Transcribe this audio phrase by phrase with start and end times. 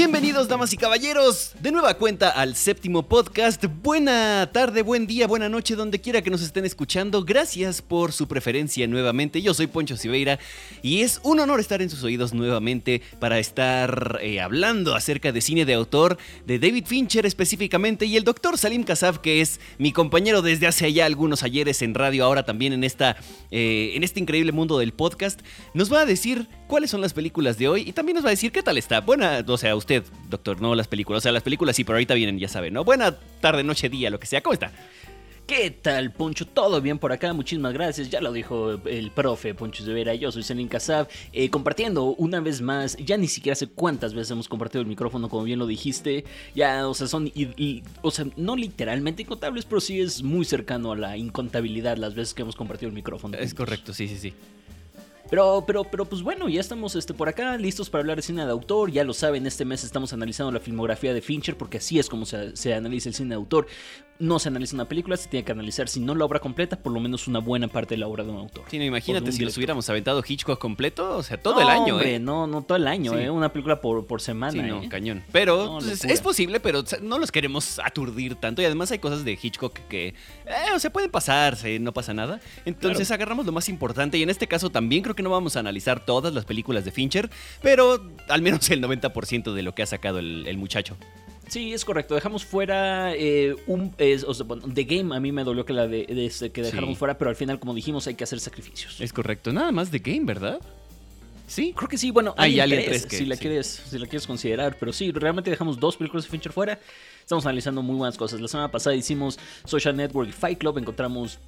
[0.00, 3.66] Bienvenidos, damas y caballeros, de nueva cuenta al séptimo podcast.
[3.82, 7.22] Buena tarde, buen día, buena noche, donde quiera que nos estén escuchando.
[7.22, 9.42] Gracias por su preferencia nuevamente.
[9.42, 10.38] Yo soy Poncho Siveira
[10.80, 15.42] y es un honor estar en sus oídos nuevamente para estar eh, hablando acerca de
[15.42, 19.92] cine de autor de David Fincher específicamente y el doctor Salim Kasab, que es mi
[19.92, 23.18] compañero desde hace ya algunos ayeres en radio, ahora también en, esta,
[23.50, 25.42] eh, en este increíble mundo del podcast,
[25.74, 28.30] nos va a decir cuáles son las películas de hoy y también nos va a
[28.30, 29.00] decir qué tal está.
[29.00, 31.18] Buena, o sea, usted, doctor, no las películas.
[31.18, 32.84] O sea, las películas sí, pero ahorita vienen, ya saben, ¿no?
[32.84, 34.40] Buena tarde, noche, día, lo que sea.
[34.40, 34.70] ¿Cómo está?
[35.48, 36.46] ¿Qué tal, Poncho?
[36.46, 37.32] ¿Todo bien por acá?
[37.32, 38.08] Muchísimas gracias.
[38.08, 40.14] Ya lo dijo el profe Poncho Vera.
[40.14, 41.08] Yo soy Selin Kasab.
[41.32, 42.96] Eh, compartiendo una vez más.
[42.98, 46.24] Ya ni siquiera sé cuántas veces hemos compartido el micrófono, como bien lo dijiste.
[46.54, 47.32] Ya, o sea, son.
[48.02, 52.32] o sea, no literalmente incontables, pero sí es muy cercano a la incontabilidad las veces
[52.32, 53.36] que hemos compartido el micrófono.
[53.36, 54.34] Es correcto, sí, sí, sí.
[55.30, 58.44] Pero, pero, pero pues bueno, ya estamos este, por acá, listos para hablar de cine
[58.44, 58.90] de autor.
[58.90, 62.26] Ya lo saben, este mes estamos analizando la filmografía de Fincher, porque así es como
[62.26, 63.66] se, se analiza el cine de autor
[64.20, 66.92] no se analiza una película, se tiene que analizar, si no la obra completa, por
[66.92, 68.64] lo menos una buena parte de la obra de un autor.
[68.68, 72.16] Sí, no, imagínate si los hubiéramos aventado Hitchcock completo, o sea, todo el año, hombre,
[72.16, 72.18] ¿eh?
[72.20, 73.30] No, no todo el año, ¿eh?
[73.30, 74.52] Una película por, por semana.
[74.52, 74.88] Sí, no, ¿eh?
[74.88, 75.24] cañón.
[75.32, 78.60] Pero pues, es posible, pero no los queremos aturdir tanto.
[78.60, 80.14] Y además hay cosas de Hitchcock que, eh,
[80.74, 82.40] o sea, pueden pasarse, no pasa nada.
[82.66, 84.18] Entonces agarramos lo más importante.
[84.18, 86.90] Y en este caso también creo que no vamos a analizar todas las películas de
[86.90, 87.30] Fincher,
[87.62, 90.96] pero al menos el 90% de lo que ha sacado el muchacho.
[91.50, 92.14] Sí, es correcto.
[92.14, 93.92] Dejamos fuera eh, un.
[94.26, 97.18] o sea, The Game a mí me dolió que la de, este, que dejáramos fuera,
[97.18, 99.00] pero al final, como dijimos, hay que hacer sacrificios.
[99.00, 99.52] Es correcto.
[99.52, 100.60] Nada más The Game, ¿verdad?
[101.48, 102.12] Sí, creo que sí.
[102.12, 104.76] Bueno, hay tres, si, la quieres, si la quieres considerar.
[104.78, 106.78] Pero sí, realmente dejamos dos películas de Fincher fuera.
[107.18, 108.40] Estamos analizando muy buenas cosas.
[108.40, 110.78] La semana pasada hicimos Social Network y Fight Club.
[110.78, 111.40] Encontramos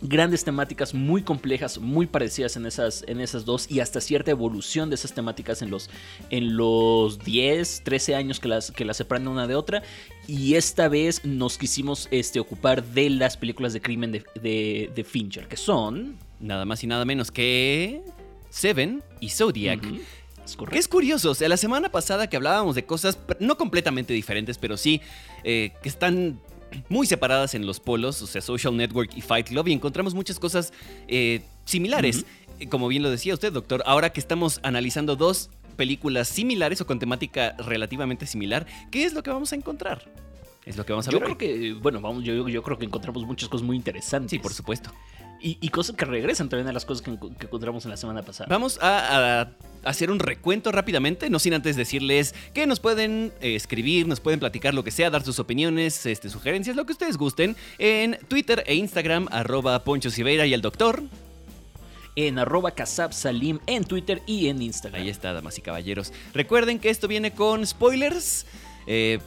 [0.00, 4.90] grandes temáticas muy complejas, muy parecidas en esas, en esas dos y hasta cierta evolución
[4.90, 5.90] de esas temáticas en los,
[6.30, 9.82] en los 10, 13 años que las, que las separan una de otra.
[10.26, 15.48] Y esta vez nos quisimos este, ocupar de las películas de crimen de, de, Fincher,
[15.48, 16.18] que son...
[16.38, 18.02] Nada más y nada menos que
[18.50, 19.82] Seven y Zodiac.
[20.46, 24.12] Es que es curioso, o sea, la semana pasada que hablábamos de cosas no completamente
[24.12, 25.00] diferentes, pero sí
[25.42, 26.38] eh, que están
[26.88, 30.38] muy separadas en los polos, o sea, Social Network y Fight Club, y encontramos muchas
[30.38, 30.72] cosas
[31.08, 32.24] eh, similares.
[32.70, 36.98] Como bien lo decía usted, doctor, ahora que estamos analizando dos películas similares o con
[36.98, 40.04] temática relativamente similar, ¿qué es lo que vamos a encontrar?
[40.64, 41.36] Es lo que vamos a yo ver.
[41.36, 44.30] Creo que, bueno, vamos, yo, yo creo que encontramos muchas cosas muy interesantes.
[44.30, 44.90] Sí, por supuesto.
[45.40, 48.48] Y, cosas que regresan también a las cosas que, encontramos en la semana pasada.
[48.48, 49.48] Vamos a,
[49.84, 54.40] hacer un recuento rápidamente, no sin antes decirles que nos pueden eh, escribir, nos pueden
[54.40, 58.64] platicar lo que sea, dar sus opiniones, este, sugerencias, lo que ustedes gusten, en Twitter
[58.66, 61.04] e Instagram, arroba Poncho Siveira y el doctor
[62.16, 62.72] en arroba
[63.10, 65.02] Salim en Twitter y en Instagram.
[65.02, 66.12] Ahí está, damas y caballeros.
[66.32, 68.46] Recuerden que esto viene con spoilers.
[68.86, 69.20] Eh,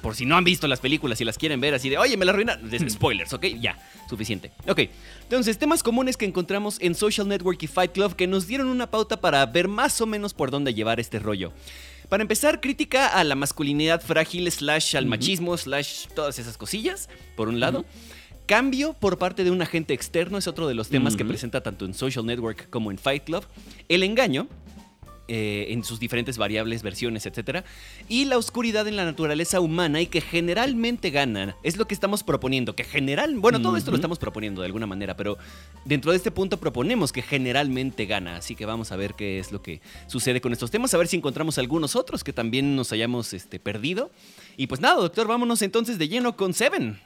[0.00, 2.24] por si no han visto las películas y las quieren ver así de, oye, me
[2.24, 2.68] la arruinaron.
[2.68, 2.88] Hmm.
[2.88, 3.46] Spoilers, ¿ok?
[3.60, 3.78] Ya,
[4.08, 4.52] suficiente.
[4.66, 4.80] Ok,
[5.22, 8.90] entonces, temas comunes que encontramos en Social Network y Fight Club que nos dieron una
[8.90, 11.52] pauta para ver más o menos por dónde llevar este rollo.
[12.08, 17.48] Para empezar, crítica a la masculinidad frágil, slash al machismo, slash todas esas cosillas, por
[17.48, 17.84] un lado.
[18.46, 21.84] Cambio por parte de un agente externo es otro de los temas que presenta tanto
[21.84, 23.44] en Social Network como en Fight Club.
[23.88, 24.46] El engaño,
[25.28, 27.64] eh, en sus diferentes variables, versiones, etc.
[28.08, 31.54] Y la oscuridad en la naturaleza humana y que generalmente ganan.
[31.62, 33.34] Es lo que estamos proponiendo, que general...
[33.36, 35.36] Bueno, todo esto lo estamos proponiendo de alguna manera, pero
[35.84, 38.36] dentro de este punto proponemos que generalmente gana.
[38.36, 41.08] Así que vamos a ver qué es lo que sucede con estos temas, a ver
[41.08, 44.10] si encontramos algunos otros que también nos hayamos este, perdido.
[44.56, 47.00] Y pues nada, doctor, vámonos entonces de lleno con Seven.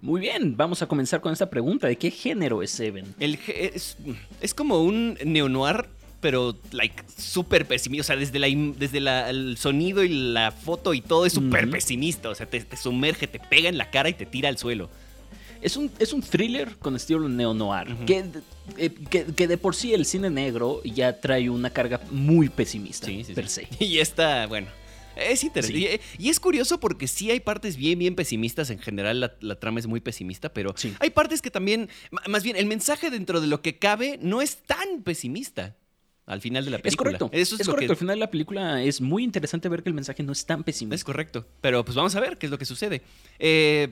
[0.00, 1.88] Muy bien, vamos a comenzar con esta pregunta.
[1.88, 3.16] ¿De qué género es Seven?
[3.18, 3.96] El, es,
[4.40, 5.88] es como un neo-noir
[6.20, 8.02] pero like súper pesimista.
[8.02, 8.98] O sea, desde, la, desde
[9.30, 12.28] el sonido y la foto y todo es súper pesimista.
[12.28, 14.90] O sea, te, sumerge, te pega en la cara y te tira al suelo.
[15.60, 17.88] Es un, es un thriller con estilo neo-noir.
[18.76, 23.06] Eh, que, que, de por sí el cine negro ya trae una carga muy pesimista,
[23.06, 23.66] sí, sí, per se.
[23.80, 24.68] Y esta, bueno.
[25.16, 26.00] Es interesante.
[26.16, 28.70] Y, es curioso porque sí hay partes bien, bien pesimistas.
[28.70, 31.88] En general, la, trama es muy pesimista, pero hay partes que también.
[32.28, 35.74] Más bien, el mensaje dentro de lo que cabe no es tan pesimista
[36.28, 37.10] al final de la película.
[37.10, 37.30] Es correcto.
[37.32, 37.92] Eso es, correcto.
[37.92, 40.62] Al final de la película es muy interesante ver que el mensaje no es tan
[40.62, 40.94] pesimista.
[40.94, 41.46] Es correcto.
[41.60, 43.02] Pero pues vamos a ver qué es lo que sucede.
[43.38, 43.88] Eh,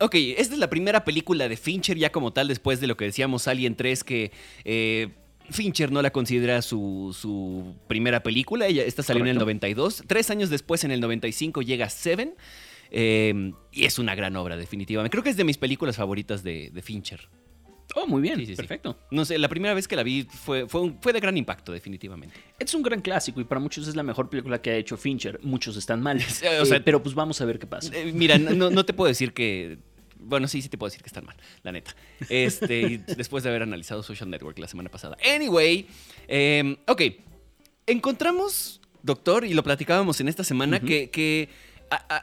[0.00, 3.04] ok, esta es la primera película de Fincher ya como tal, después de lo que
[3.04, 4.32] decíamos Alien 3, que
[4.64, 5.08] eh,
[5.50, 8.66] Fincher no la considera su, primera película.
[8.66, 10.02] Ella, esta salió en el 92.
[10.06, 12.34] Tres años después, en el 95, llega Seven.
[12.90, 15.12] Eh, y es una gran obra, definitivamente.
[15.12, 17.28] Creo que es de mis películas favoritas de, de Fincher.
[17.98, 18.98] Oh, muy bien, perfecto.
[19.10, 22.36] No sé, la primera vez que la vi fue, fue, fue de gran impacto, definitivamente.
[22.58, 25.40] Es un gran clásico y para muchos es la mejor película que ha hecho Fincher.
[25.42, 26.18] Muchos están mal.
[26.60, 27.90] o sea, eh, pero pues vamos a ver qué pasa.
[27.96, 29.78] Eh, mira, no, no te puedo decir que
[30.18, 31.94] bueno, sí, sí te puedo decir que están mal, la neta.
[32.28, 35.16] Este, después de haber analizado Social Network la semana pasada.
[35.34, 35.86] Anyway,
[36.28, 37.02] em, ok.
[37.86, 41.48] Encontramos, doctor, y lo platicábamos en esta semana, que,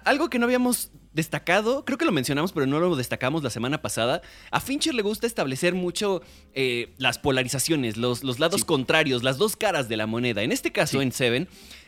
[0.05, 3.81] algo que no habíamos destacado, creo que lo mencionamos, pero no lo destacamos la semana
[3.81, 4.21] pasada.
[4.51, 6.21] A Fincher le gusta establecer mucho
[6.54, 10.44] eh, las polarizaciones, los, los lados contrarios, las dos caras de la moneda.
[10.44, 11.48] En este caso, en Seven,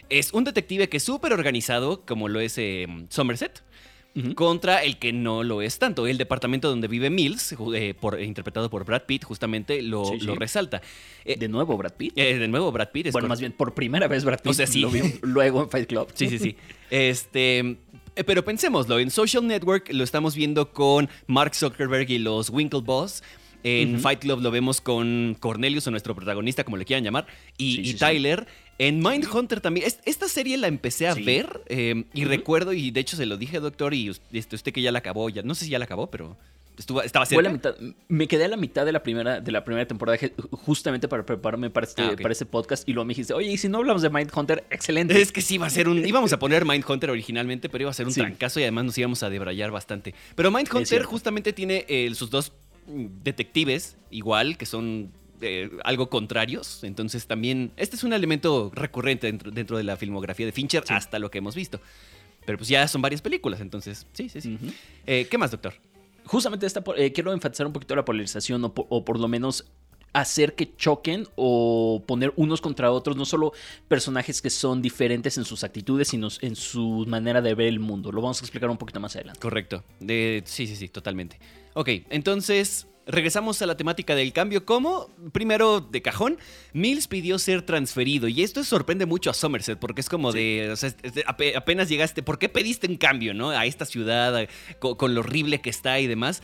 [0.10, 3.63] es un detective que es súper organizado, como lo es em, Somerset
[4.36, 6.07] contra el que no lo es tanto.
[6.07, 10.81] El departamento donde vive Mills, eh, por, interpretado por Brad Pitt, justamente lo, resalta.
[11.25, 12.13] Eh, ¿De nuevo Brad Pitt?
[12.16, 13.12] Eh, de nuevo Brad Pitt.
[13.12, 14.51] bueno, más bien por primera vez Brad Pitt.
[14.51, 14.68] O sea.
[14.75, 16.10] Lo vi luego en Fight Club.
[16.13, 16.56] Sí, sí, sí.
[16.89, 17.77] este.
[18.23, 23.21] Pero pensémoslo, en Social Network lo estamos viendo con Mark Zuckerberg y los Winklevoss.
[23.63, 27.25] En Fight Club lo vemos con Cornelius, o nuestro protagonista, como le quieran llamar,
[27.57, 28.45] y, Tyler.
[28.77, 29.91] En Mindhunter también.
[30.06, 33.59] Esta serie la empecé a ver em, y recuerdo, y de hecho se lo dije,
[33.59, 36.12] doctor, y este, usted, que ya la acabó, ya no sé si ya la acabó,
[36.12, 36.38] pero
[36.77, 37.75] estuvo, estaba cerca.
[38.07, 40.18] me quedé a la mitad de la primera, de la primera temporada
[40.51, 43.57] justamente para prepararme para este, ah, para este podcast y luego me dijiste, oye, y
[43.57, 45.19] si no hablamos de Mindhunter, excelente.
[45.19, 46.06] Es que sí, iba a ser un.
[46.06, 49.24] íbamos a poner Mindhunter originalmente, pero iba a ser un trancazo y además nos íbamos
[49.24, 50.13] a debrayar bastante.
[50.36, 52.51] Pero Mindhunter justamente tiene eh, sus dos
[52.88, 55.12] mm, detectives, igual, que son
[55.42, 56.83] eh, algo contrarios.
[56.83, 61.30] Entonces también, este es un elemento recurrente dentro, de la filmografía de Fincher hasta lo
[61.30, 61.80] que hemos visto.
[62.45, 64.57] Pero pues ya son varias películas, entonces sí, sí, sí.
[65.07, 65.74] Eh, ¿Qué más, doctor?
[66.25, 69.66] Justamente esta, eh, quiero enfatizar un poquito la polarización o por, lo menos
[70.13, 73.51] hacer que choquen o poner unos contra otros, no solo
[73.88, 78.12] personajes que son diferentes en sus actitudes, sino en su manera de ver el mundo.
[78.12, 79.39] Lo vamos a explicar un poquito más adelante.
[79.39, 79.83] Correcto.
[80.00, 81.39] Sí, sí, sí, totalmente.
[81.74, 84.65] Ok, entonces regresamos a la temática del cambio.
[84.65, 85.09] ¿Cómo?
[85.31, 86.37] Primero, de cajón,
[86.73, 88.27] Mills pidió ser transferido.
[88.27, 90.93] Y esto sorprende mucho a Somerset, porque es como de, o sea,
[91.55, 93.49] apenas llegaste, ¿por qué pediste un cambio, no?
[93.49, 94.47] A esta ciudad,
[94.79, 96.41] con, lo horrible que está y demás.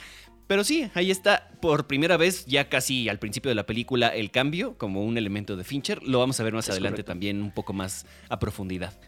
[0.48, 4.32] Pero sí, ahí está por primera vez, ya casi al principio de la película, el
[4.32, 6.04] cambio como un elemento de Fincher.
[6.04, 9.00] Lo vamos a ver más adelante también un poco más a profundidad.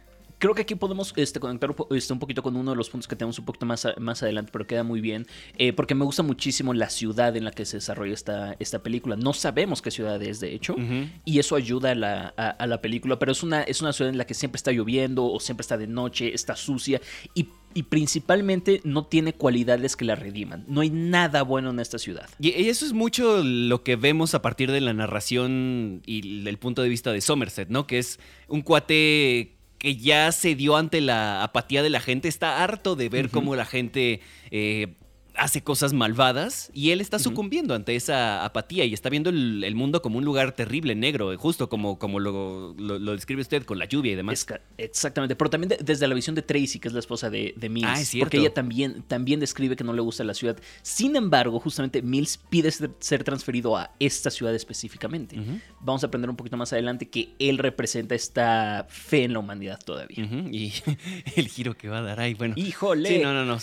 [0.43, 3.15] Creo que aquí podemos este, conectar este, un poquito con uno de los puntos que
[3.15, 5.25] tenemos un poquito más, más adelante, pero queda muy bien,
[5.57, 9.15] eh, porque me gusta muchísimo la ciudad en la que se desarrolla esta, esta película.
[9.15, 10.75] No sabemos qué ciudad es, de hecho,
[11.23, 14.17] y eso ayuda a la, a, la, película, pero es una, es una ciudad en
[14.17, 16.99] la que siempre está lloviendo o siempre está de noche, está sucia
[17.33, 20.63] y y principalmente no tiene cualidades que la rediman.
[20.67, 22.29] No hay nada bueno en esta ciudad.
[22.39, 26.83] Y eso es mucho lo que vemos a partir de la narración y el punto
[26.83, 27.87] de vista de Somerset, ¿no?
[27.87, 32.63] Que es un cuate que ya se dio ante la apatía de la gente, está
[32.63, 34.93] harto de ver cómo la gente eh,
[35.35, 40.01] hace cosas malvadas y él está sucumbiendo ante esa apatía y está viendo el, mundo
[40.01, 44.11] como un lugar terrible, negro, justo como, como lo, lo, describe usted con la lluvia
[44.11, 44.45] y demás.
[44.77, 48.17] exactamente, pero también desde la visión de Tracy, que es la esposa de, Mills, ah,
[48.19, 50.57] porque ella también, también describe que no le gusta la ciudad.
[50.81, 55.37] Sin embargo, justamente Mills pide ser, transferido a esta ciudad específicamente.
[55.79, 59.79] Vamos a aprender un poquito más adelante que él representa esta fe en la humanidad
[59.83, 60.23] todavía.
[60.51, 60.73] Y
[61.35, 62.53] el giro que va a dar ahí, bueno.
[62.57, 63.09] Híjole.
[63.09, 63.57] Sí, no, no, no.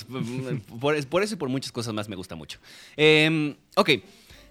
[0.80, 2.59] Por, por eso y por muchas cosas más me gusta mucho.
[2.97, 3.90] Em, ok.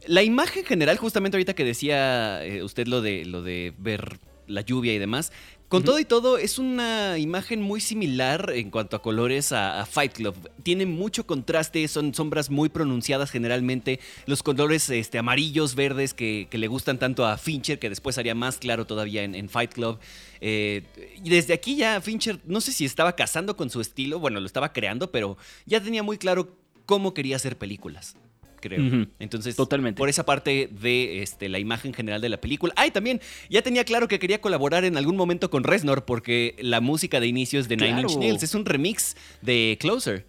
[0.08, 4.62] La imagen general, justamente ahorita que decía eh, usted lo de, lo de ver la
[4.62, 5.32] lluvia y demás,
[5.70, 10.14] con todo y todo, es una imagen muy similar en cuanto a colores a, Fight
[10.14, 10.36] Club.
[10.64, 14.00] Tiene mucho contraste, son sombras muy pronunciadas generalmente.
[14.26, 18.58] Los colores este, amarillos, verdes que, le gustan tanto a Fincher, que después haría más
[18.58, 20.00] claro todavía en, Fight Club.
[20.42, 20.82] Eh,
[21.24, 24.48] y desde aquí ya Fincher, no sé si estaba casando con su estilo, bueno, lo
[24.48, 25.38] estaba creando, pero
[25.68, 26.58] ya tenía muy claro
[26.90, 28.18] cómo quería hacer películas.
[28.60, 29.06] Creo.
[29.20, 30.00] Entonces, Totalmente.
[30.00, 32.74] por esa parte de este, la imagen general de la película.
[32.76, 36.82] Ay, también ya tenía claro que quería colaborar en algún momento con Reznor porque la
[36.82, 38.42] música de inicio es de Nine Inch Nails.
[38.42, 40.26] Es un remix de Closer.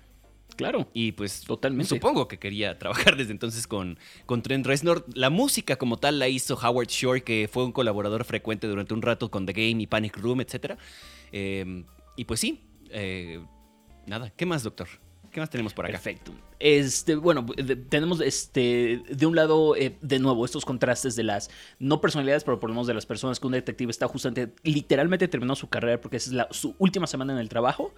[0.54, 0.86] Claro.
[0.92, 1.88] Y pues totalmente.
[1.88, 5.06] Supongo que quería trabajar desde entonces con, con Trent Reznor.
[5.14, 9.00] La música como tal la hizo Howard Shore, que fue un colaborador frecuente durante un
[9.00, 10.74] rato con The Game y Panic Room, etc.
[11.32, 11.84] Eh,
[12.16, 12.60] y pues sí.
[12.90, 13.40] Eh,
[14.06, 14.30] nada.
[14.36, 14.88] ¿Qué más, doctor?
[15.30, 15.92] ¿Qué más tenemos por acá?
[15.92, 16.32] Perfecto.
[16.58, 17.46] Este, bueno,
[17.88, 22.58] tenemos este, de un lado, eh, de nuevo, estos contrastes de las, no personalidades, pero
[22.58, 26.00] por lo menos de las personas que un detective está justamente, literalmente terminó su carrera
[26.00, 27.94] porque es la, su última semana en el trabajo,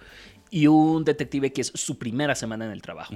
[0.51, 3.15] y un detective que es su primera semana en el trabajo.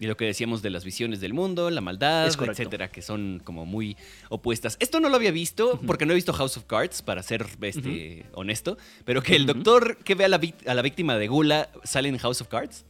[0.00, 3.66] Y lo que decíamos de las visiones del mundo, la maldad, etcétera, que son como
[3.66, 3.96] muy
[4.28, 4.76] opuestas.
[4.78, 8.26] Esto no lo había visto, porque no he visto House of Cards, para ser este,
[8.32, 12.08] honesto, pero que el doctor que ve a la, a la víctima de Gula sale
[12.08, 12.84] en House of Cards.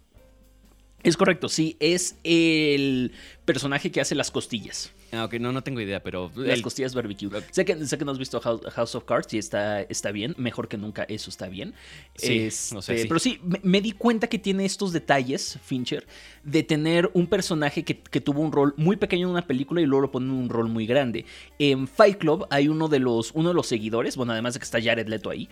[1.02, 3.12] Es correcto, sí, es el
[3.44, 4.92] personaje que hace las costillas.
[5.10, 6.30] Ah, ok, no, no tengo idea, pero...
[6.34, 7.30] Las costillas barbecue.
[7.50, 10.68] Sé, que, sé que no has visto House, of Cards y está, está bien, mejor
[10.68, 11.72] que nunca eso está bien.
[12.16, 16.06] Sí, no sé, este, Pero sí, me, di cuenta que tiene estos detalles, Fincher,
[16.42, 20.02] de tener un personaje que, tuvo un rol muy pequeño en una película y luego
[20.02, 21.24] lo pone en un rol muy grande.
[21.58, 24.64] En Fight Club hay uno de los, uno de los seguidores, bueno, además de que
[24.64, 25.48] está Jared Leto ahí,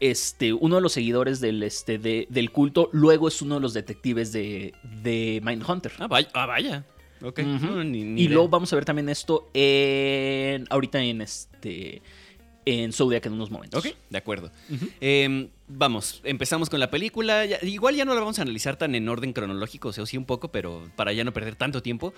[0.00, 4.32] este, uno de los seguidores del, este, del culto, luego es uno de los detectives
[4.32, 5.92] de, de Mindhunter.
[5.98, 6.28] Ah, vaya.
[6.34, 6.84] Ah, vaya.
[7.84, 12.02] y luego vamos a ver también esto en, ahorita en este
[12.68, 13.84] en Zodiac en unos momentos.
[13.84, 14.50] Ok, de acuerdo.
[15.00, 17.46] Em, vamos, empezamos con la película.
[17.62, 20.26] igual ya no la vamos a analizar tan en orden cronológico, o sea, sí un
[20.26, 22.12] poco, pero para ya no perder tanto tiempo.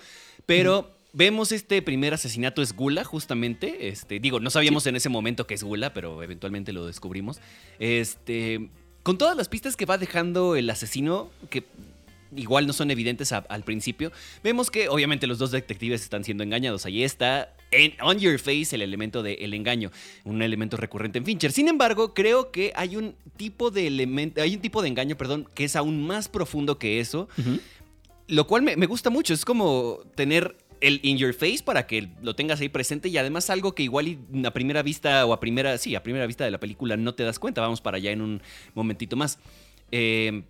[0.45, 3.89] Pero Vemos este primer asesinato es Gula, justamente.
[3.89, 7.41] Este, digo, no sabíamos en ese momento que es Gula, pero eventualmente lo descubrimos.
[7.79, 8.69] Este,
[9.03, 11.65] con todas las pistas que va dejando el asesino, que
[12.33, 16.85] igual no son evidentes al principio, vemos que obviamente los dos detectives están siendo engañados.
[16.85, 19.91] Ahí está en On Your Face el elemento del engaño,
[20.23, 21.51] un elemento recurrente en Fincher.
[21.51, 25.45] Sin embargo, creo que hay un tipo de elemento, hay un tipo de engaño, perdón,
[25.53, 27.27] que es aún más profundo que eso.
[28.27, 29.33] Lo cual me, me gusta mucho.
[29.33, 33.49] Es como tener el in your face para que lo tengas ahí presente y además
[33.49, 36.59] algo que igual a primera vista o a primera, sí, a primera vista de la
[36.59, 37.61] película no te das cuenta.
[37.61, 38.41] Vamos para allá en un
[38.73, 39.39] momentito más.
[39.91, 40.43] Eh,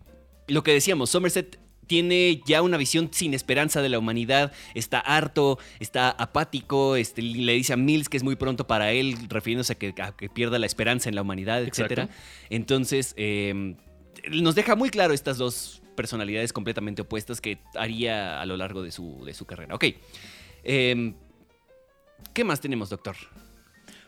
[0.48, 5.60] lo que decíamos, Somerset tiene ya una visión sin esperanza de la humanidad, está harto,
[5.82, 9.76] está apático, este, le dice a Mills que es muy pronto para él, refiriéndose a
[9.78, 12.10] que, pierda la esperanza en la humanidad, etc.
[12.50, 13.76] Entonces, eh,
[14.32, 18.92] nos deja muy claro estas dos personalidades completamente opuestas que haría a lo largo de
[18.92, 19.76] su, de su carrera.
[19.76, 19.86] Ok.
[20.64, 21.14] Em,
[22.34, 23.16] ¿Qué más tenemos, doctor?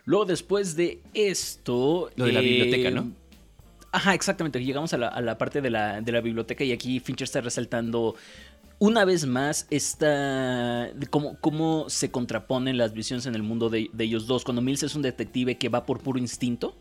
[0.06, 2.10] Luego, después de esto.
[2.16, 3.02] Lo de la biblioteca, ¿no?
[3.02, 3.14] Em,
[3.92, 4.64] ajá, exactamente.
[4.64, 8.16] Llegamos a la, parte de la, biblioteca y aquí Fincher está resaltando
[8.80, 10.90] una vez más esta.
[11.10, 14.44] Cómo, cómo se contraponen las visiones en el mundo de, de ellos dos.
[14.44, 16.76] Cuando Mills es un detective que va por puro instinto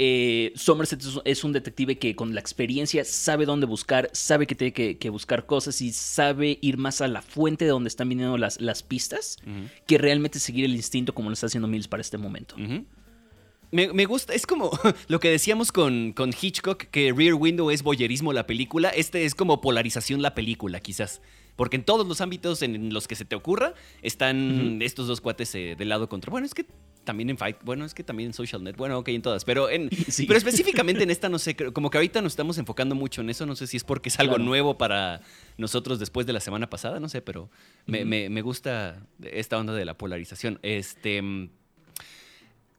[0.00, 4.72] eh, Somerset es un detective que con la experiencia sabe dónde buscar, sabe que tiene
[4.72, 8.60] que, buscar cosas y sabe ir más a la fuente de donde están viniendo las,
[8.60, 9.38] las pistas
[9.86, 12.54] que realmente seguir el instinto como lo está haciendo Mills para este momento.
[13.72, 14.70] me, gusta, es como
[15.08, 19.34] lo que decíamos con, con, Hitchcock, que Rear Window es boyerismo la película, este es
[19.34, 21.20] como polarización la película quizás.
[21.58, 25.52] Porque en todos los ámbitos en los que se te ocurra están estos dos cuates
[25.56, 26.30] eh, del lado contra.
[26.30, 26.64] Bueno, es que
[27.02, 29.68] también en Fight, bueno, es que también en Social Net, bueno, ok, en todas, pero,
[29.68, 29.90] en,
[30.28, 33.44] pero específicamente en esta, no sé, como que ahorita nos estamos enfocando mucho en eso,
[33.44, 35.20] no sé si es porque es algo nuevo para
[35.56, 37.50] nosotros después de la semana pasada, no sé, pero
[37.86, 40.60] me, me, gusta esta onda de la polarización.
[40.62, 41.50] Este...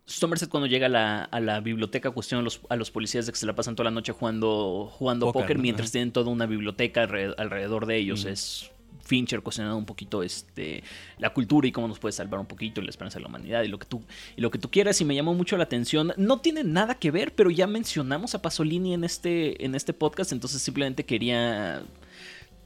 [0.09, 3.31] Somerset cuando llega a la, a la biblioteca cuestiona a los, a los, policías de
[3.31, 7.03] que se la pasan toda la noche jugando, jugando póker, mientras tienen toda una biblioteca
[7.03, 8.25] alrededor, de ellos.
[8.25, 8.71] Es
[9.03, 10.83] Fincher cuestionando un poquito este,
[11.19, 13.61] la cultura y cómo nos puede salvar un poquito y la esperanza de la humanidad
[13.61, 14.01] y lo que tú,
[14.35, 14.99] y lo que tú quieras.
[14.99, 16.11] Y me llamó mucho la atención.
[16.17, 20.31] No tiene nada que ver, pero ya mencionamos a Pasolini en este, en este podcast,
[20.31, 21.83] entonces simplemente quería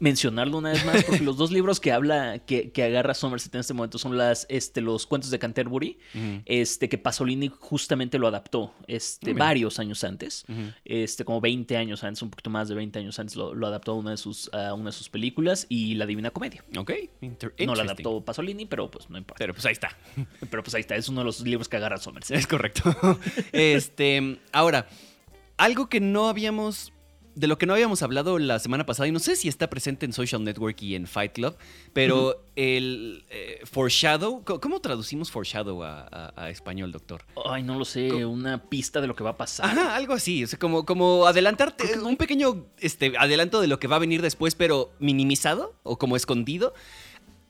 [0.04, 3.62] mencionarlo una vez más, porque los dos libros que habla, que, que, agarra Somerset en
[3.62, 5.98] este momento son las, este, los cuentos de Canterbury,
[6.44, 10.44] este, que Pasolini justamente lo adaptó este, varios años antes,
[10.84, 13.96] este, como 20 años antes, un poquito más de 20 años antes, lo, adaptó a
[13.96, 16.66] una, de sus, a una de sus películas y La Divina Comedia.
[16.78, 16.92] Ok,
[17.66, 19.40] No lo adaptó Pasolini, pero pues no importa.
[19.40, 19.98] Pero pues ahí está.
[20.50, 22.38] Pero pues ahí está, es uno de los libros que agarra Somerset.
[22.38, 22.94] Es correcto.
[23.54, 24.88] este, ahora,
[25.56, 26.92] algo que no habíamos
[27.36, 30.06] de lo que no habíamos hablado la semana pasada, y no sé si está presente
[30.06, 31.56] en Social Network y en Fight Club,
[31.94, 37.26] pero el eh, foreshadow, ¿cómo traducimos foreshadow a, español, doctor?
[37.46, 39.66] Ay, no lo sé, una pista de lo que va a pasar.
[39.66, 43.88] Ajá, algo así, o sea, como, como adelantarte, un pequeño este, adelanto de lo que
[43.88, 46.74] va a venir después, pero minimizado o como escondido.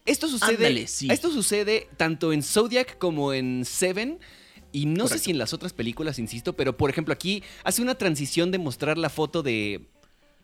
[0.05, 4.19] Esto sucede, esto sucede tanto en Zodiac como en Seven.
[4.73, 7.95] Y no sé si en las otras películas, insisto, pero por ejemplo aquí hace una
[7.95, 9.85] transición de mostrar la foto de,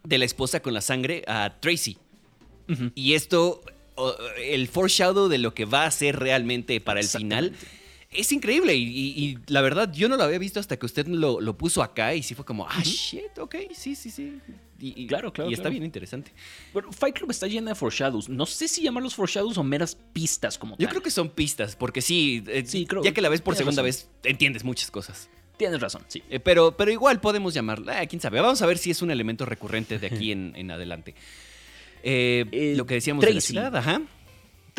[0.03, 1.97] de la esposa con la sangre a Tracy.
[2.93, 3.63] Y esto,
[4.37, 7.53] el foreshadow de lo que va a ser realmente para el final,
[8.11, 8.75] es increíble.
[8.75, 12.13] Y, la verdad, yo no lo había visto hasta que usted lo, lo puso acá
[12.13, 14.39] y sí fue como, ah, shit, ok, sí, sí, sí.
[14.81, 15.49] Y, claro, claro.
[15.49, 16.31] Y está bien interesante.
[16.73, 18.29] Bueno, Fight Club está llena de foreshadows.
[18.29, 22.01] No sé si llamarlos foreshadows o meras pistas como Yo creo que son pistas, porque
[22.01, 25.29] sí, eh, sí creo, ya que la ves por segunda vez, entiendes muchas cosas.
[25.57, 26.23] Tienes razón, sí.
[26.29, 28.39] Eh, pero, pero igual podemos llamarla, eh, quién sabe.
[28.39, 31.15] Vamos a ver si es un elemento recurrente de aquí en, adelante.
[32.03, 33.53] lo que decíamos Tracy.
[33.55, 34.01] de la ajá.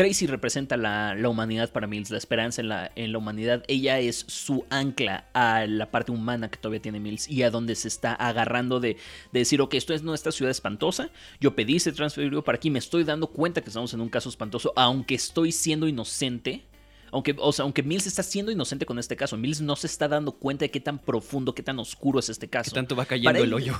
[0.01, 3.65] Tracy representa la, humanidad para Mills, la esperanza en la, en la humanidad.
[3.69, 7.75] Ella es su ancla a la parte humana que todavía tiene Mills y a donde
[7.75, 8.97] se está agarrando de,
[9.31, 13.05] decir, ok, esto es nuestra ciudad espantosa, yo pedí ese transferido para aquí, me estoy
[13.05, 16.65] dando cuenta que estamos en un caso espantoso, aunque estoy siendo inocente.
[17.13, 20.09] Aunque, o sea, aunque Mills está siendo inocente con este caso, Mills no se está
[20.09, 22.71] dando cuenta de qué tan profundo, qué tan oscuro es este caso.
[22.71, 23.77] Que tanto va cayendo el hoyo.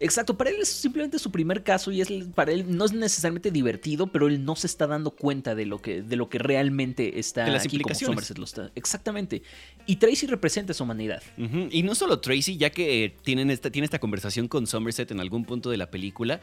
[0.00, 3.50] Exacto, para él es simplemente su primer caso y es para él no es necesariamente
[3.50, 7.18] divertido, pero él no se está dando cuenta de lo que, de lo que realmente
[7.18, 8.38] está de las aquí implicaciones.
[8.38, 8.70] lo está.
[8.74, 9.42] Exactamente.
[9.86, 11.22] Y Tracy representa esa humanidad.
[11.70, 15.20] Y no solo Tracy, ya que eh, tienen esta, tiene esta conversación con Somerset en
[15.20, 16.40] algún punto de la película,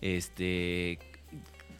[0.00, 0.98] este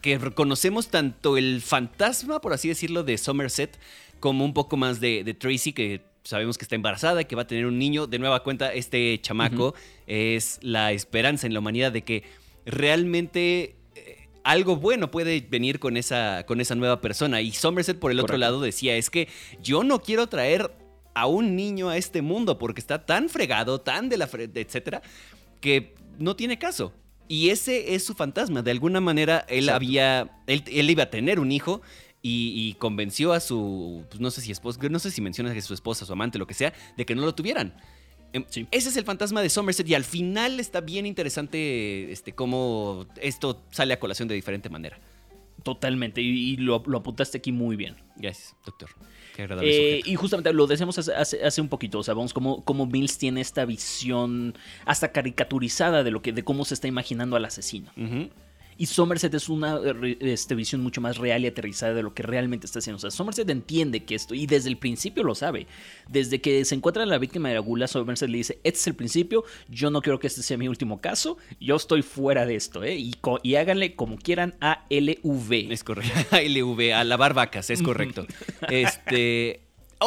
[0.00, 3.78] que reconocemos tanto el fantasma, por así decirlo, de Somerset,
[4.18, 7.46] como un poco más de, de Tracy, que sabemos que está embarazada, que va a
[7.46, 8.06] tener un niño.
[8.06, 9.74] De nueva cuenta, este chamaco
[10.06, 12.24] es la esperanza en la humanidad de que
[12.64, 17.40] realmente eh, algo bueno puede venir con esa, con esa nueva persona.
[17.40, 19.28] Y Somerset, por el otro lado, decía, es que
[19.60, 20.72] yo no quiero traer
[21.14, 24.28] a un niño a este mundo porque está tan fregado, tan de la...
[24.54, 25.02] etcétera,
[25.60, 26.92] que no tiene caso.
[27.28, 28.62] Y ese es su fantasma.
[28.62, 30.30] De alguna manera, él había...
[30.46, 31.82] Él, él iba a tener un hijo
[32.22, 35.74] y, convenció a su, pues no sé si esposa, no sé si mencionas que su
[35.74, 37.74] esposa, su amante, lo que sea, de que no lo tuvieran.
[38.32, 43.06] Em, ese es el fantasma de Somerset y al final está bien interesante este, cómo
[43.20, 44.98] esto sale a colación de diferente manera.
[45.64, 47.96] Totalmente, y, lo, apuntaste aquí muy bien.
[48.16, 48.90] Gracias, doctor.
[49.34, 52.86] Qué agradable eh, y justamente lo decíamos hace, un poquito, o sea, vamos, como, como
[52.86, 57.44] Mills tiene esta visión hasta caricaturizada de, lo que, de cómo se está imaginando al
[57.44, 57.90] asesino.
[58.78, 59.78] Y Somerset es una
[60.20, 62.96] este, visión mucho más real y aterrizada de lo que realmente está haciendo.
[62.96, 65.66] O sea, Somerset entiende que esto, y desde el principio lo sabe.
[66.08, 68.94] Desde que se encuentra la víctima de la gula, Somerset le dice, este es el
[68.94, 72.82] principio, yo no quiero que este sea mi último caso, yo estoy fuera de esto,
[72.84, 72.96] ¿eh?
[72.96, 75.72] Y, y háganle como quieran a LV.
[75.72, 78.26] Es correcto, a LV, a lavar vacas, es correcto.
[78.70, 79.62] este...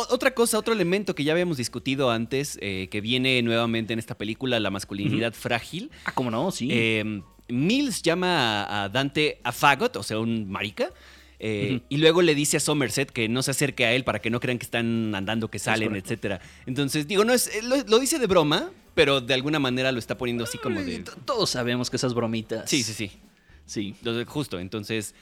[0.09, 4.17] Otra cosa, otro elemento que ya habíamos discutido antes, eh, que viene nuevamente en esta
[4.17, 5.89] película, la masculinidad frágil.
[6.03, 6.51] Ah, ¿cómo no?
[6.51, 6.67] Sí.
[6.69, 10.91] Eh, Mills llama a Dante a fagot, o sea, un marica.
[11.39, 14.29] Eh, y luego le dice a Somerset que no se acerque a él para que
[14.29, 16.41] no crean que están andando, que salen, etc.
[16.65, 20.45] Entonces, digo, no es, lo, dice de broma, pero de alguna manera lo está poniendo
[20.45, 21.03] así como de.
[21.25, 22.69] Todos sabemos que esas bromitas.
[22.69, 23.11] Sí, sí, sí.
[23.65, 23.95] Sí.
[24.27, 25.13] Justo, entonces.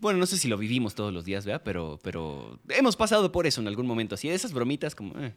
[0.00, 1.62] bueno, no sé si lo vivimos todos los días, ¿verdad?
[1.64, 4.14] Pero, pero hemos pasado por eso en algún momento.
[4.14, 5.18] Así, esas bromitas como.
[5.18, 5.32] Eh.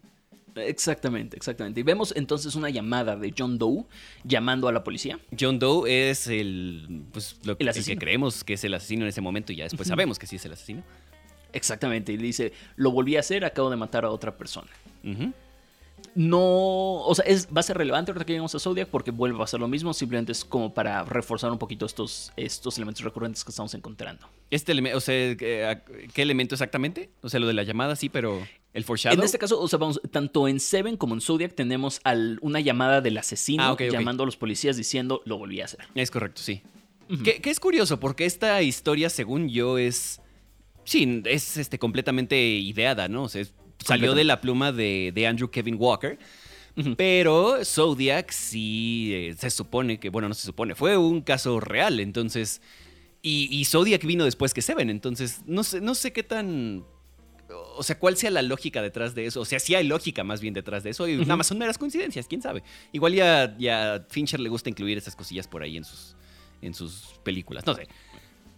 [0.65, 1.79] Exactamente, exactamente.
[1.79, 3.85] Y vemos entonces una llamada de John Doe
[4.23, 5.19] llamando a la policía.
[5.39, 9.21] John Doe es el, pues, lo, el, que creemos que es el asesino en ese
[9.21, 10.83] momento y ya después sabemos que sí es el asesino.
[11.53, 14.69] Exactamente, y dice, lo volví a hacer, acabo de matar a otra persona
[16.17, 19.43] no, o sea, es, va a ser relevante ahorita que lleguemos a Zodiac porque vuelve
[19.43, 23.43] a ser lo mismo, simplemente es como para reforzar un poquito estos, estos elementos recurrentes
[23.43, 24.27] que estamos encontrando.
[24.49, 25.83] Este elemento, o sea, ¿qué,
[26.15, 27.11] elemento exactamente?
[27.21, 28.41] O sea, lo de la llamada sí, pero
[28.73, 29.15] el foreshadow.
[29.15, 32.01] En este caso, o sea, vamos, tanto en Seven como en Zodiac tenemos
[32.41, 35.81] una llamada del asesino ah, llamando a los policías diciendo lo volví a hacer.
[35.93, 36.63] Es correcto, sí.
[37.23, 40.19] que, es curioso porque esta historia, según yo, es...
[40.83, 43.23] Sí, es este, completamente ideada, ¿no?
[43.23, 46.17] O sea, es salió de la pluma de, Andrew Kevin Walker.
[46.95, 51.99] Pero Zodiac sí eh, se supone que, bueno, no se supone, fue un caso real,
[51.99, 52.61] entonces...
[53.29, 56.85] Y, Zodiac vino después que Seven, entonces no sé, no sé qué tan...
[57.75, 59.41] O sea, cuál sea la lógica detrás de eso.
[59.41, 61.07] O sea, sí hay lógica más bien detrás de eso.
[61.07, 62.63] Y nada más son meras coincidencias, quién sabe.
[62.93, 66.15] Igual ya, ya Fincher le gusta incluir esas cosillas por ahí en sus,
[66.61, 67.65] en sus películas.
[67.65, 67.87] No sé.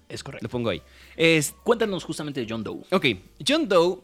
[0.07, 0.43] Es correcto.
[0.43, 0.81] Lo pongo ahí.
[1.63, 2.81] Cuéntanos justamente de John Doe.
[2.91, 3.05] Ok,
[3.47, 4.01] John Doe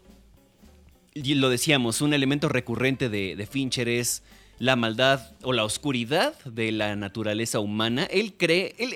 [1.16, 4.22] y lo decíamos, un elemento recurrente de, Fincher es
[4.60, 8.04] la maldad o la oscuridad de la naturaleza humana.
[8.04, 8.94] Él cree, él,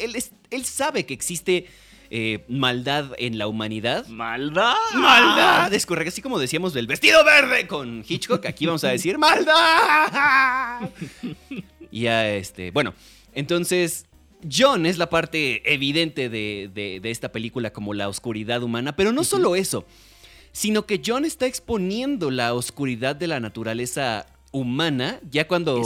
[0.52, 1.68] él, sabe que existe
[2.10, 4.06] eh, maldad en la humanidad.
[4.08, 4.76] ¡Maldad!
[4.96, 5.74] ¡Maldad!
[5.74, 10.90] Es correcto, así como decíamos del vestido verde con Hitchcock, aquí vamos a decir ¡Maldad!
[11.92, 12.94] y ya, este, bueno,
[13.34, 14.06] entonces...
[14.50, 19.26] John es la parte evidente de, de, esta película como la oscuridad humana, pero no
[19.26, 19.86] solo eso
[20.60, 25.82] sino que John está exponiendo la oscuridad de la naturaleza humana, ya cuando,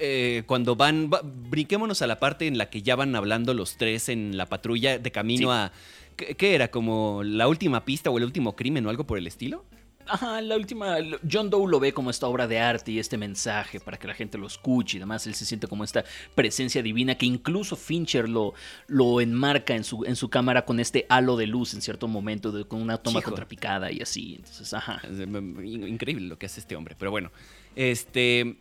[0.00, 1.10] eh, cuando van,
[1.50, 4.96] brinquémonos a la parte en la que ya van hablando los tres en la patrulla
[4.96, 5.72] de camino a,
[6.16, 6.68] ¿qué, era?
[6.68, 9.62] ¿Como la última pista o el último crimen o algo por el estilo?
[10.06, 10.96] Ajá, la última.
[11.30, 14.14] John Doe lo ve como esta obra de arte y este mensaje para que la
[14.14, 15.26] gente lo escuche y demás.
[15.26, 18.54] Él se siente como esta presencia divina que incluso Fincher lo,
[18.86, 22.66] lo enmarca en su, en su cámara con este halo de luz en cierto momento,
[22.68, 24.34] con una toma contrapicada y así.
[24.36, 25.00] Entonces, ajá.
[25.08, 27.30] Increíble lo que hace este hombre, pero bueno.
[27.76, 28.56] Este.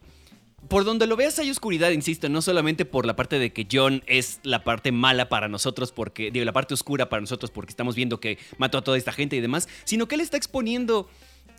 [0.70, 4.02] por donde lo veas hay oscuridad, insisto, no solamente por la parte de que John
[4.08, 7.96] es la parte mala para nosotros, porque, digo, la parte oscura para nosotros porque estamos
[7.96, 11.10] viendo que mató a toda esta gente y demás, sino que él está exponiendo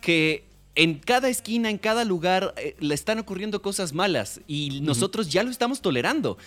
[0.05, 0.43] que
[0.75, 5.41] en cada esquina, en cada lugar, eh, le están ocurriendo cosas malas y nosotros ya
[5.41, 6.37] lo estamos tolerando.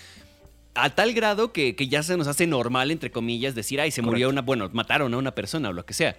[0.74, 4.28] A tal grado que, ya se nos hace normal, entre comillas, decir, ay, se murió
[4.28, 6.16] una, bueno, mataron a una persona o lo que sea.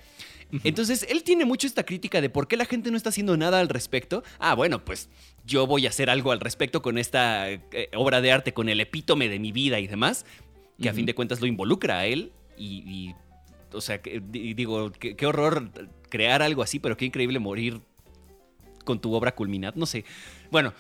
[0.66, 3.62] Entonces, él tiene mucho esta crítica de por qué la gente no está haciendo nada
[3.62, 4.22] al respecto.
[4.38, 5.08] Ah, bueno, pues
[5.46, 8.82] yo voy a hacer algo al respecto con esta eh, obra de arte, con el
[8.82, 10.26] epítome de mi vida y demás,
[10.82, 13.14] que a fin de cuentas lo involucra a él y,
[13.74, 14.02] o sea,
[14.32, 15.70] digo, qué, horror
[16.10, 17.82] crear algo así, pero qué increíble morir
[18.86, 19.74] con tu obra culminada.
[19.76, 20.06] No sé.
[20.52, 20.74] Bueno,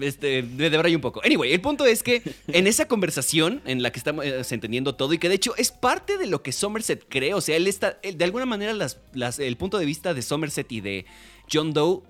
[0.00, 1.20] este, de un poco.
[1.24, 5.12] Anyway, el punto es que en esa conversación en la que estamos eh, entendiendo todo
[5.12, 7.98] y que de hecho es parte de lo que Somerset cree, o sea, él está,
[8.02, 11.06] de alguna manera el punto de vista de Somerset y de
[11.52, 12.02] John Doe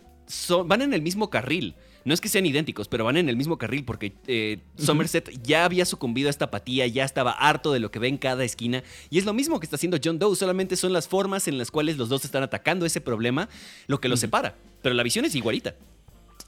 [0.65, 1.75] van en el mismo carril.
[2.05, 5.65] No es que sean idénticos, pero van en el mismo carril porque eh, Somerset ya
[5.65, 8.83] había sucumbido a esta apatía, ya estaba harto de lo que ve en cada esquina.
[9.11, 11.71] Y es lo mismo que está haciendo John Doe, solamente son las formas en las
[11.71, 13.49] cuales los dos están atacando ese problema
[13.87, 14.57] lo que los separa.
[14.83, 15.75] Pero la visión es igualita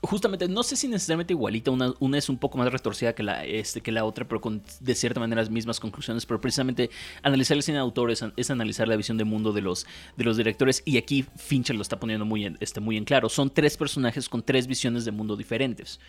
[0.07, 3.45] justamente, no sé si necesariamente igualita, una, una, es un poco más retorcida que la,
[3.45, 6.91] este, que la otra, pero con de cierta manera las mismas conclusiones, pero precisamente
[7.23, 10.37] analizar el cine de autores es, analizar la visión de mundo de los, de los
[10.37, 13.29] directores y aquí Fincher lo está poniendo muy en, este, muy en claro.
[13.29, 16.01] Son tres personajes con tres visiones de mundo diferentes.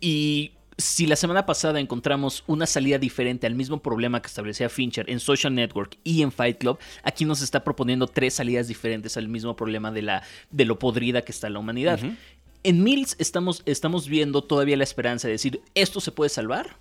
[0.00, 5.10] Y si la semana pasada encontramos una salida diferente al mismo problema que establecía Fincher
[5.10, 9.26] en Social Network y en Fight Club, aquí nos está proponiendo tres salidas diferentes al
[9.26, 11.98] mismo problema de, la, de lo podrida que está la humanidad.
[12.62, 16.76] En Mills estamos, estamos viendo todavía la esperanza de decir, esto se puede salvar,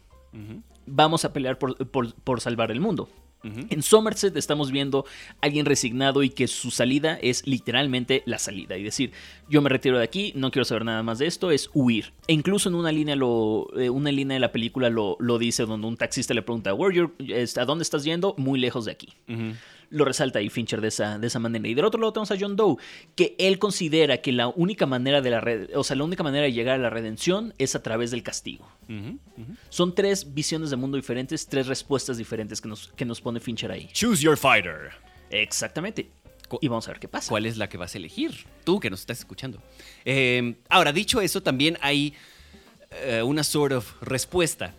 [0.86, 3.10] vamos a pelear por, salvar el mundo.
[3.44, 8.76] En Somerset estamos viendo a alguien resignado y que su salida es literalmente la salida.
[8.76, 9.14] Y decir,
[9.48, 12.12] yo me retiro de aquí, no quiero saber nada más de esto, es huir.
[12.28, 15.66] E incluso en una línea, lo, eh, una línea de la película lo, lo, dice
[15.66, 17.10] donde un taxista le pregunta, Where
[17.56, 18.36] ¿a dónde estás yendo?
[18.38, 19.14] Muy lejos de aquí
[19.90, 21.68] lo resalta ahí Fincher de esa, de esa manera.
[21.68, 22.78] Y del otro lado tenemos a John Doe,
[23.16, 26.46] que él considera que la única manera de la red, o sea, la única manera
[26.46, 28.70] de llegar a la redención es a través del castigo.
[29.70, 33.72] Son tres visiones de mundo diferentes, tres respuestas diferentes que nos, que nos pone Fincher
[33.72, 33.90] ahí.
[33.94, 34.92] Choose your fighter.
[35.30, 36.10] Exactamente.
[36.62, 37.30] Y vamos a ver qué pasa.
[37.30, 38.46] ¿Cuál es la que vas a elegir?
[38.64, 39.62] Tú que nos estás escuchando.
[40.06, 42.14] Eh, ahora, dicho eso, también hay
[42.92, 44.74] eh, una sort of respuesta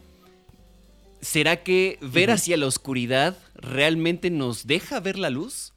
[1.20, 5.72] ¿Será que ver hacia la oscuridad realmente nos deja ver la luz?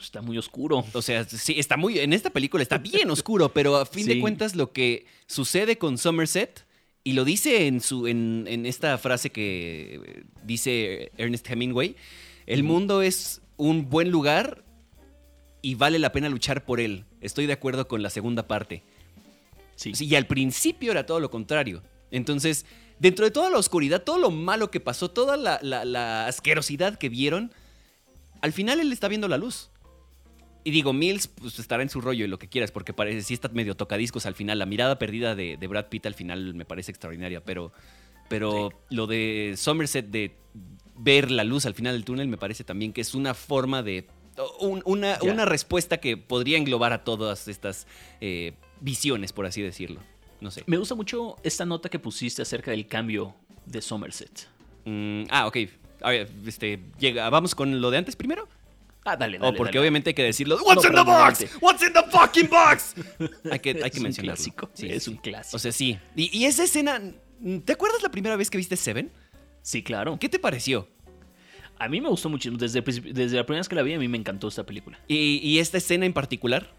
[0.00, 0.84] Está muy oscuro.
[0.92, 1.98] O sea, sí, está muy.
[1.98, 5.98] En esta película está bien oscuro, pero a fin de cuentas, lo que sucede con
[5.98, 6.66] Somerset,
[7.02, 11.96] y lo dice en, su, en, esta frase que dice Ernest Hemingway:
[12.46, 14.64] el mundo es un buen lugar
[15.62, 17.04] y vale la pena luchar por él.
[17.20, 18.82] Estoy de acuerdo con la segunda parte.
[19.76, 19.92] Sí.
[19.98, 21.82] Y al principio era todo lo contrario.
[22.10, 22.66] Entonces,
[23.00, 27.52] dentro de toda la oscuridad, todo lo malo que pasó, toda la, asquerosidad que vieron,
[28.42, 29.70] al final él está viendo la luz.
[30.62, 33.32] Y digo, Mills pues, estará en su rollo y lo que quieras, porque parece sí
[33.32, 34.58] está medio tocadiscos al final.
[34.58, 37.72] La mirada perdida de, Brad Pitt al final me parece extraordinaria, pero,
[38.28, 40.36] pero lo de Somerset de
[40.96, 44.06] ver la luz al final del túnel me parece también que es una forma de...
[44.76, 47.86] una, respuesta que podría englobar a todas estas
[48.20, 50.02] eh, visiones, por así decirlo.
[50.40, 50.62] No sé.
[50.66, 53.34] Me gusta mucho esta nota que pusiste acerca del cambio
[53.66, 54.48] de Somerset.
[54.84, 55.56] Mm, ah, ok.
[56.02, 58.48] A ver, este, llega, vamos con lo de antes primero.
[59.04, 59.54] Ah, dale, dale.
[59.54, 60.58] O porque obviamente hay que decirlo.
[60.62, 61.46] What's in the box?
[61.60, 62.94] What's in the fucking box?
[63.50, 64.36] hay que, hay que mencionarlo.
[64.36, 64.70] Clásico.
[64.74, 65.56] Sí, es un clásico.
[65.56, 65.98] O sea, sí.
[66.16, 67.00] Y, y, esa escena,
[67.64, 69.10] ¿te acuerdas la primera vez que viste Seven?
[69.62, 70.18] Sí, claro.
[70.18, 70.88] ¿Qué te pareció?
[71.78, 72.58] A mí me gustó muchísimo.
[72.58, 74.98] Desde, desde la primera vez que la vi, a mí me encantó esta película.
[75.08, 76.70] ¿Y, y esta escena en particular?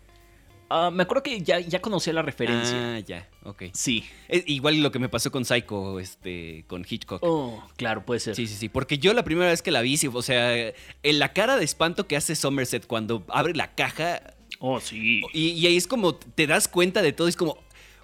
[0.73, 2.95] Ah, me acuerdo que ya, ya conocía la referencia.
[2.95, 3.63] Ah, ya, ok.
[3.73, 4.05] Sí.
[4.45, 7.21] igual lo que me pasó con Psycho, este, con Hitchcock.
[7.23, 8.37] Oh, claro, puede ser.
[8.37, 8.69] Sí, sí, sí.
[8.69, 12.07] Porque yo la primera vez que la vi, o sea, en la cara de espanto
[12.07, 14.21] que hace Somerset cuando abre la caja.
[14.59, 15.21] Oh, sí.
[15.33, 17.57] Y, ahí es como, te das cuenta de todo, es como,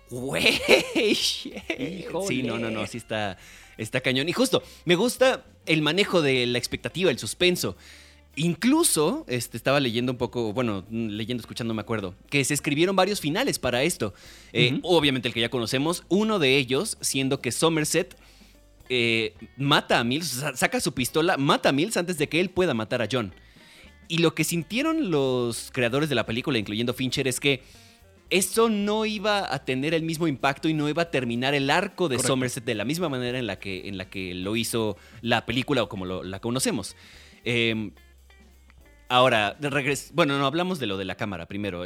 [0.10, 0.60] güey.
[1.16, 3.38] Sí, no, no, no, sí está,
[3.78, 4.28] está cañón.
[4.28, 7.78] Y justo, me gusta el manejo de la expectativa, el suspenso.
[8.40, 13.20] Incluso, este, estaba leyendo un poco, bueno, leyendo, escuchando, me acuerdo, que se escribieron varios
[13.20, 14.14] finales para esto.
[14.54, 18.16] Eh, obviamente el que ya conocemos, uno de ellos siendo que Somerset
[18.90, 22.76] eh, mata a Mills, saca su pistola, mata a Mills antes de que él pueda
[22.76, 23.34] matar a John.
[24.08, 27.64] Y lo que sintieron los creadores de la película, incluyendo Fincher, es que
[28.30, 32.08] eso no iba a tener el mismo impacto y no iba a terminar el arco
[32.08, 35.48] de Somerset de la misma manera en la que, en la que lo hizo la
[35.48, 36.96] película o como la conocemos.
[37.44, 37.90] Eh,
[39.10, 39.58] Ahora,
[40.14, 41.86] bueno, no hablamos de lo de la cámara primero.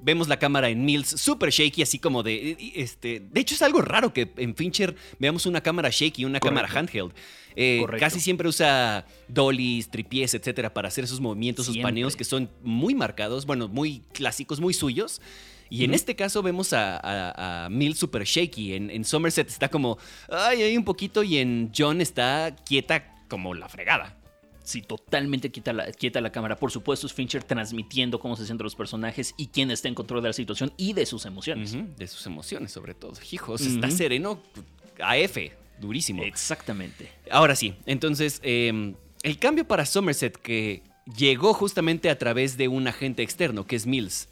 [0.00, 2.56] vemos la cámara en Mills super shaky, así como de.
[2.74, 6.68] Este, de hecho, es algo raro que en Fincher veamos una cámara shaky, una cámara
[6.72, 7.12] handheld.
[7.56, 12.50] Eh, casi siempre usa dollies, tripies, etcétera, para hacer esos movimientos, esos paneos que son
[12.62, 15.20] muy marcados, bueno, muy clásicos, muy suyos.
[15.68, 18.74] Y en este caso vemos a, Mills super shaky.
[18.74, 19.98] En, en, Somerset está como,
[20.30, 21.22] ay, hay un poquito.
[21.22, 24.16] Y en John está quieta como la fregada
[24.64, 26.56] sí, totalmente quieta la, quieta la cámara.
[26.56, 30.22] Por supuesto, es Fincher transmitiendo cómo se sienten los personajes y quién está en control
[30.22, 31.76] de la situación y de sus emociones.
[31.96, 33.12] de sus emociones, sobre todo.
[33.30, 34.40] Hijos, está sereno
[35.00, 35.36] AF,
[35.80, 36.22] durísimo.
[36.24, 37.10] Exactamente.
[37.30, 40.82] Ahora sí, entonces, em, el cambio para Somerset que
[41.16, 44.28] llegó justamente a través de un agente externo, que es Mills.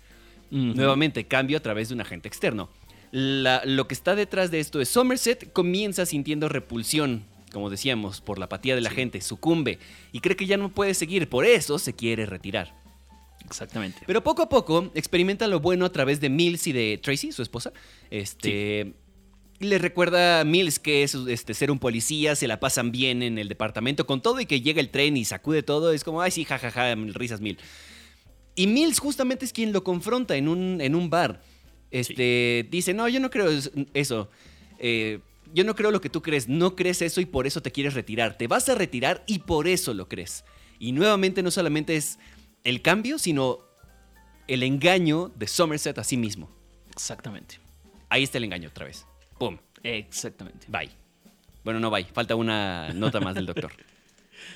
[0.51, 2.69] Nuevamente, cambio a través de un agente externo.
[3.11, 8.47] lo que está detrás de esto es Somerset comienza sintiendo repulsión como decíamos, por la
[8.47, 9.79] apatía de la gente, sucumbe
[10.13, 12.75] y cree que ya no puede seguir, por eso se quiere retirar.
[13.45, 14.01] Exactamente.
[14.07, 17.43] Pero poco a poco experimenta lo bueno a través de Mills y de Tracy, su
[17.43, 17.73] esposa.
[18.11, 18.95] Este.
[19.59, 23.39] Le recuerda a Mills que es este, ser un policía, se la pasan bien en
[23.39, 25.93] el departamento con todo y que llega el tren y sacude todo.
[25.93, 27.59] Es como, ay, sí, jajaja, risas mil.
[28.57, 31.43] Y Mills justamente es quien lo confronta en un, en un bar.
[31.93, 33.51] Este, Dice, no, yo no creo
[33.95, 34.29] eso.
[34.79, 35.21] Eh,
[35.53, 37.95] yo no creo lo que tú crees, no crees eso y por eso te quieres
[37.95, 38.37] retirar.
[38.37, 40.45] Te vas a retirar y por eso lo crees.
[40.79, 42.19] Y nuevamente no solamente es
[42.65, 43.61] el cambio, sino
[44.49, 46.51] el engaño de Somerset a sí mismo.
[46.91, 47.59] Exactamente.
[48.09, 49.07] Ahí está el engaño otra vez.
[49.39, 49.59] ¡Pum!
[49.83, 50.67] Exactamente.
[50.69, 50.91] Bye.
[51.65, 52.05] Bueno, no bye.
[52.05, 53.73] Falta una nota más del doctor.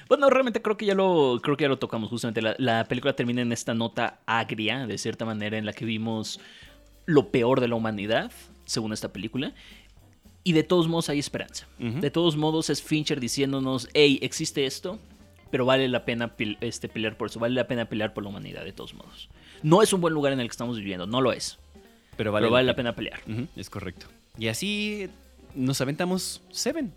[0.09, 2.11] Bueno, realmente creo que ya lo, creo que ya lo tocamos.
[2.11, 5.85] Justamente la, la, película termina en esta nota agria, de cierta manera, en la que
[5.85, 6.41] vimos
[7.07, 8.33] lo peor de la humanidad,
[8.65, 9.55] según esta película.
[10.47, 11.67] Y de todos modos hay esperanza.
[11.77, 15.01] De todos modos es Fincher diciéndonos, hey, existe esto,
[15.51, 18.65] pero vale la pena este, pelear por eso, vale la pena pelear por la humanidad
[18.65, 19.29] de todos modos.
[19.65, 21.59] No es un buen lugar en el que estamos viviendo, no lo es.
[22.17, 23.23] Pero vale, la, pena, pelear.
[23.57, 24.07] Es correcto.
[24.39, 25.09] Y así
[25.57, 26.93] nos aventamos Seven.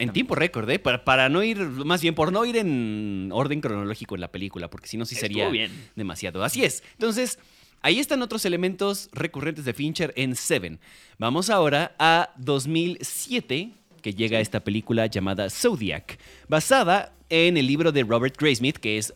[0.00, 0.80] En tiempo récord, ¿eh?
[0.80, 4.68] Para, para, no ir, más bien por no ir en orden cronológico en la película,
[4.68, 5.48] porque si no, sí sería
[5.94, 6.42] demasiado.
[6.42, 6.82] Así es.
[6.94, 7.38] Entonces,
[7.82, 10.78] Ahí están otros elementos recurrentes de Fincher en Seven.
[11.18, 18.02] Vamos ahora a 2007, que llega esta película llamada Zodiac, basada en el libro de
[18.02, 19.14] Robert Graysmith, que es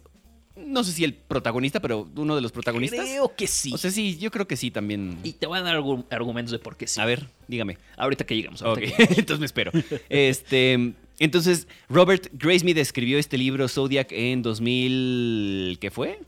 [0.57, 3.01] no sé si el protagonista, pero uno de los protagonistas.
[3.01, 3.73] Creo que sí.
[3.75, 5.19] O sea, sí, yo creo que sí también.
[5.25, 5.77] Y te voy a dar
[6.11, 7.01] argumentos de por qué sí.
[7.01, 7.77] A ver, dígame.
[7.97, 8.63] Ahorita que llegamos.
[8.99, 9.73] entonces me espero.
[10.09, 15.79] este, entonces, Robert Graysmith escribió este libro Zodiac en 2000.
[15.81, 16.21] ¿Qué fue?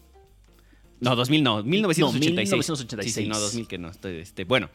[1.01, 1.99] No, 2000 no, 1986.
[1.99, 3.15] No, 1986.
[3.15, 3.91] Sí, sí, no, 2000 que no.
[3.91, 4.71] Este, bueno.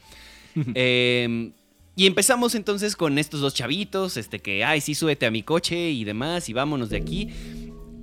[0.75, 1.53] Em,
[1.95, 5.91] y empezamos entonces con estos dos chavitos, este que, ay, sí, súbete a mi coche
[5.91, 7.29] y demás, y vámonos de aquí.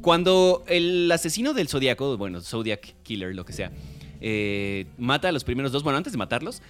[0.02, 3.72] Cuando el asesino del Zodiaco, bueno, Zodiac Killer, lo que sea,
[4.20, 6.62] eh, mata a los primeros dos, bueno, antes de matarlos,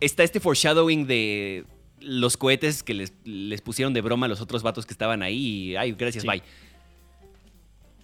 [0.00, 1.64] está este foreshadowing de
[2.00, 5.70] los cohetes que les, les pusieron de broma a los otros vatos que estaban ahí,
[5.70, 6.42] y, ay, gracias, bye.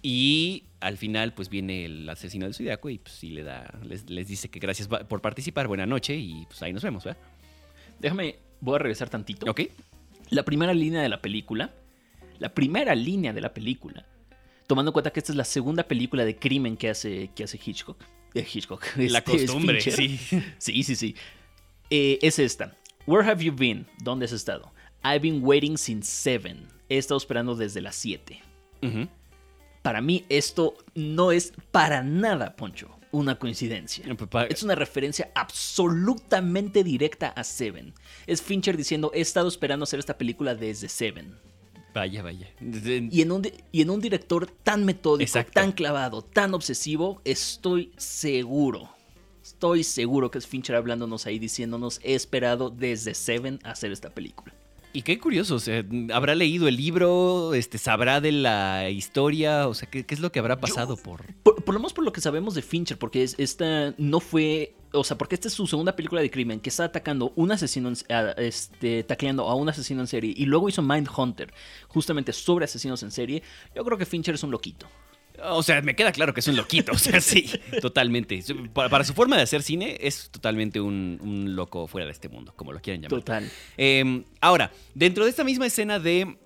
[0.01, 4.05] Y al final, pues viene el asesino del zodiaco y pues sí le da, les,
[4.05, 7.21] dice que gracias por participar, buena noche y pues ahí nos vemos, ¿verdad?
[7.99, 9.49] Déjame, voy a regresar tantito.
[9.49, 9.61] Ok.
[10.31, 11.73] La primera línea de la película,
[12.39, 14.05] la primera línea de la película,
[14.65, 17.59] tomando en cuenta que esta es la segunda película de crimen que hace, que hace
[17.63, 18.01] Hitchcock.
[18.33, 18.83] Eh, Hitchcock.
[18.95, 20.17] La este, costumbre, sí.
[20.57, 21.15] Sí, sí, sí.
[21.89, 22.75] Eh, es esta.
[23.05, 23.85] Where have you been?
[24.01, 24.71] ¿Dónde has estado?
[25.03, 26.67] I've been waiting since seven.
[26.89, 28.41] He estado esperando desde las siete.
[29.81, 34.05] Para mí esto no es para nada, Poncho, una coincidencia.
[34.49, 37.93] Es una referencia absolutamente directa a Seven.
[38.27, 41.35] Es Fincher diciendo, he estado esperando hacer esta película desde Seven.
[41.93, 42.47] Vaya, vaya.
[42.59, 48.89] Y en un, y en un director tan metódico, tan clavado, tan obsesivo, estoy seguro,
[49.43, 54.53] estoy seguro que es Fincher hablándonos ahí diciéndonos, he esperado desde Seven hacer esta película.
[54.93, 57.53] Y qué curioso, o sea, ¿habrá leído el libro?
[57.53, 59.67] Este, ¿Sabrá de la historia?
[59.67, 61.33] O sea, ¿qué, es lo que habrá pasado por...
[61.43, 61.73] por...
[61.73, 64.75] lo menos por lo que sabemos de Fincher, porque esta no fue...
[64.93, 67.93] O sea, porque esta es su segunda película de crimen, que está atacando un asesino,
[68.37, 71.53] este, tacleando a un asesino en serie, y luego hizo Mindhunter,
[71.87, 73.41] justamente sobre asesinos en serie.
[73.73, 74.87] Yo creo que Fincher es un loquito.
[75.45, 76.91] O sea, me queda claro que es un loquito.
[76.91, 77.49] O sea, sí,
[77.81, 78.43] totalmente.
[78.73, 82.73] Para, su forma de hacer cine, es totalmente un, loco fuera de este mundo, como
[82.73, 83.19] lo quieran llamar.
[83.19, 83.51] Total.
[83.77, 86.37] Em, ahora, dentro de esta misma escena de.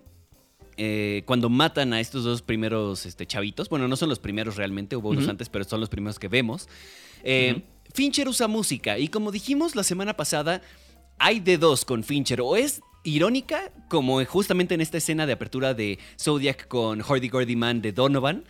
[0.78, 4.98] Eh, cuando matan a estos dos primeros este, chavitos, bueno, no son los primeros realmente,
[4.98, 6.68] hubo unos antes, pero son los primeros que vemos.
[7.24, 7.62] Eh,
[7.94, 10.62] Fincher usa música, y como dijimos la semana pasada,
[11.18, 15.74] hay de dos con Fincher, o es irónica, como justamente en esta escena de apertura
[15.74, 18.44] de Zodiac con Hardy Gordy Man de Donovan,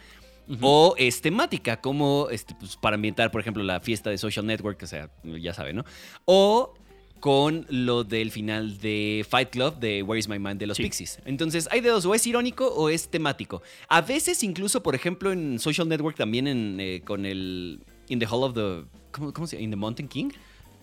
[0.62, 4.82] O es temática, como este, pues, para ambientar, por ejemplo, la fiesta de Social Network,
[4.84, 5.86] o sea, ya sabe, ¿no?
[6.26, 6.74] O
[7.20, 11.20] con lo del final de Fight Club de Where is My Mind de los Pixies.
[11.26, 13.64] Entonces, hay de dos, o es irónico o es temático.
[13.88, 18.28] A veces, incluso, por ejemplo, en Social Network también en, eh, con el In the
[18.28, 18.84] Hall of the...
[19.12, 19.64] ¿Cómo, se llama?
[19.64, 20.30] ¿In the Mountain King?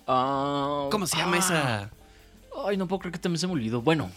[0.09, 1.93] Ah, ¿Cómo se llama esa...?
[2.67, 3.81] Ay, no puedo creer que también se me olvidó.
[3.81, 4.11] Bueno.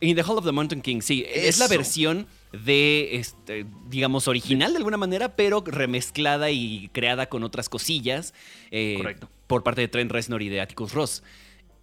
[0.00, 1.26] In the Hall of the Mountain King, sí.
[1.28, 2.26] Es la versión
[2.64, 8.34] de, este, digamos, original de alguna manera, pero remezclada y creada con otras cosillas.
[8.70, 9.28] Eh, Correcto.
[9.46, 11.22] Por parte de Trent Reznor y de Atticus Ross.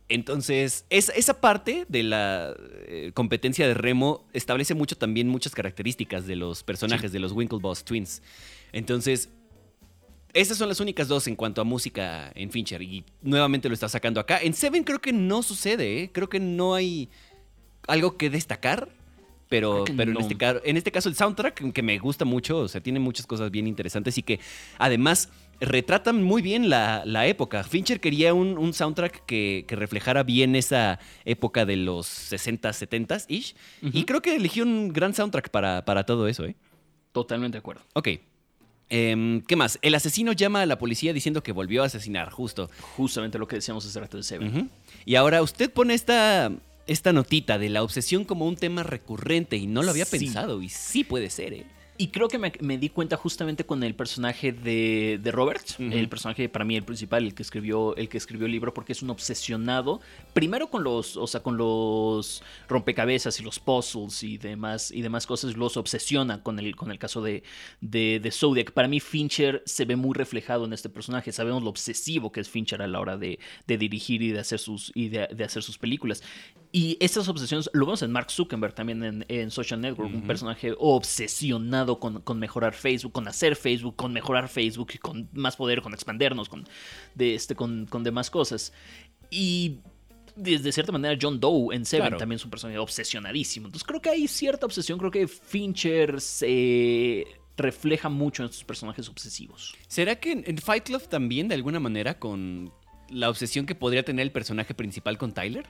[0.10, 2.54] Entonces, esa parte de la
[2.88, 7.86] eh, competencia de Remo establece mucho también muchas características de los personajes de los Winklevoss
[7.86, 8.22] Twins.
[8.74, 9.30] Entonces,
[10.34, 12.82] esas son las únicas dos en cuanto a música en Fincher.
[12.82, 14.40] Y nuevamente lo está sacando acá.
[14.42, 16.10] En Seven creo que no sucede, ¿eh?
[16.12, 17.10] Creo que no hay
[17.88, 18.90] algo que destacar.
[19.52, 22.80] Pero, pero en, este, en este caso el soundtrack, que me gusta mucho, o sea,
[22.80, 24.40] tiene muchas cosas bien interesantes y que
[24.78, 25.28] además
[25.60, 27.66] retratan muy bien la, época.
[27.66, 33.56] Fincher quería un, soundtrack que, reflejara bien esa época de los 60, 70s-ish.
[33.82, 36.56] Y creo que eligió un gran soundtrack para, para todo eso, ¿eh?
[37.12, 37.82] Totalmente de acuerdo.
[37.92, 38.08] Ok.
[38.88, 39.80] Em, ¿Qué más?
[39.82, 42.70] El asesino llama a la policía diciendo que volvió a asesinar, justo.
[42.96, 44.72] Justamente lo que decíamos hace rato de Seven.
[45.04, 46.54] Y ahora usted pone esta,
[46.88, 50.70] esta notita de la obsesión como un tema recurrente y no lo había pensado y
[50.70, 51.66] sí puede ser, ¿eh?
[52.02, 56.50] Y creo que me, di cuenta justamente con el personaje de, de Robert, el personaje
[56.50, 59.12] para mí el principal, el que escribió el que escribió el libro, porque es un
[59.12, 60.02] obsesionado,
[60.34, 65.28] primero con los, o sea, con los rompecabezas y los puzzles y demás y demás
[65.28, 67.44] cosas, los obsesiona con el, con el caso de,
[67.82, 68.72] de, Zodiac.
[68.72, 71.32] Para mí Fincher se ve muy reflejado en este personaje.
[71.32, 74.92] Sabemos lo obsesivo que es Fincher a la hora de, dirigir y de hacer sus
[74.96, 76.24] y de, hacer sus películas.
[76.74, 82.00] Y estas obsesiones lo vemos en Mark Zuckerberg también en, Social Network, un personaje obsesionado
[82.00, 86.48] con, mejorar Facebook, con hacer Facebook, con mejorar Facebook y con más poder, con expandernos,
[86.48, 86.66] con,
[87.14, 88.72] de este, con, demás cosas.
[89.30, 89.80] Y
[90.38, 93.68] de, cierta manera John Doe en Seven también es un personaje obsesionadísimo.
[93.68, 99.10] Entonces creo que hay cierta obsesión, creo que Fincher se refleja mucho en estos personajes
[99.10, 99.76] obsesivos.
[99.90, 102.72] ¿Será que en Fight Club también de alguna manera con
[103.10, 105.68] la obsesión que podría tener el personaje principal con Tyler?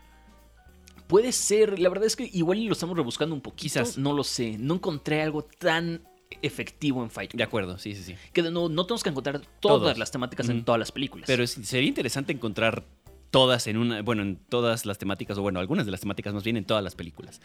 [1.12, 3.63] Puede ser, la verdad es que igual lo estamos rebuscando un poquito.
[3.63, 3.97] Quizás.
[3.97, 4.56] No lo sé.
[4.58, 6.02] No encontré algo tan
[6.41, 8.15] efectivo en Fight De acuerdo, sí, sí, sí.
[8.32, 11.28] Que no, no tenemos que encontrar todas las temáticas en todas las películas.
[11.28, 12.86] Pero sería interesante encontrar
[13.30, 16.45] todas en una, bueno, en todas las temáticas, o bueno, algunas de las temáticas más
[16.45, 17.41] bien en todas las películas.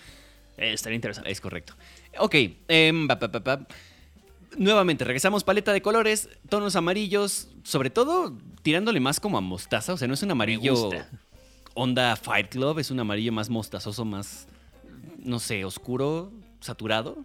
[0.58, 1.28] Eh, estaría interesante.
[1.28, 1.74] Es correcto.
[2.20, 2.36] Ok,
[2.68, 3.08] em,
[4.56, 9.96] nuevamente, regresamos paleta de colores, tonos amarillos, sobre todo tirándole más como a mostaza, o
[9.96, 10.90] sea, no es un amarillo
[11.76, 14.48] onda Fight Club, es un amarillo más mostazoso, más,
[15.18, 17.24] no sé, oscuro, saturado.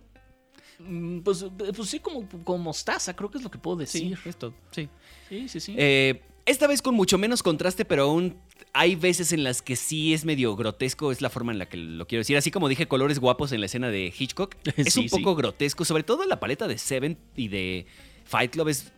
[0.80, 4.18] Mm, pues, pues sí, como, como mostaza, creo que es lo que puedo decir.
[4.18, 4.90] Sí, esto, sí.
[5.30, 5.76] Sí, sí, sí.
[5.78, 8.36] Eh, esta vez con mucho menos contraste, pero aún
[8.74, 11.78] hay veces en las que sí es medio grotesco, es la forma en la que
[11.78, 12.36] lo quiero decir.
[12.38, 16.04] Así como dije colores guapos en la escena de Hitchcock, es un poco grotesco, sobre
[16.04, 17.86] todo la paleta de Seven y de
[18.26, 18.92] Fight Club es,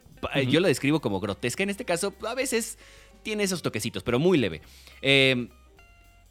[0.48, 2.78] yo la describo como grotesca en este caso, a veces
[3.24, 4.62] tiene esos toquecitos, pero muy leve.
[5.02, 5.50] Em,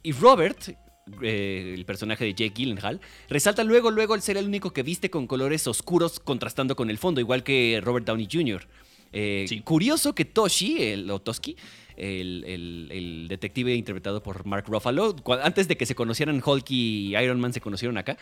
[0.02, 0.76] y Robert,
[1.22, 5.10] eh, el personaje de Jake Gyllenhaal, resalta luego, luego el ser el único que viste
[5.10, 8.66] con colores oscuros contrastando con el fondo, igual que Robert Downey Jr.
[9.12, 11.56] Eh, curioso que Toshi, el, o Toski,
[11.96, 17.52] el, detective interpretado por Mark Ruffalo, antes de que se conocieran Hulk y Iron Man
[17.52, 18.16] se conocieron acá,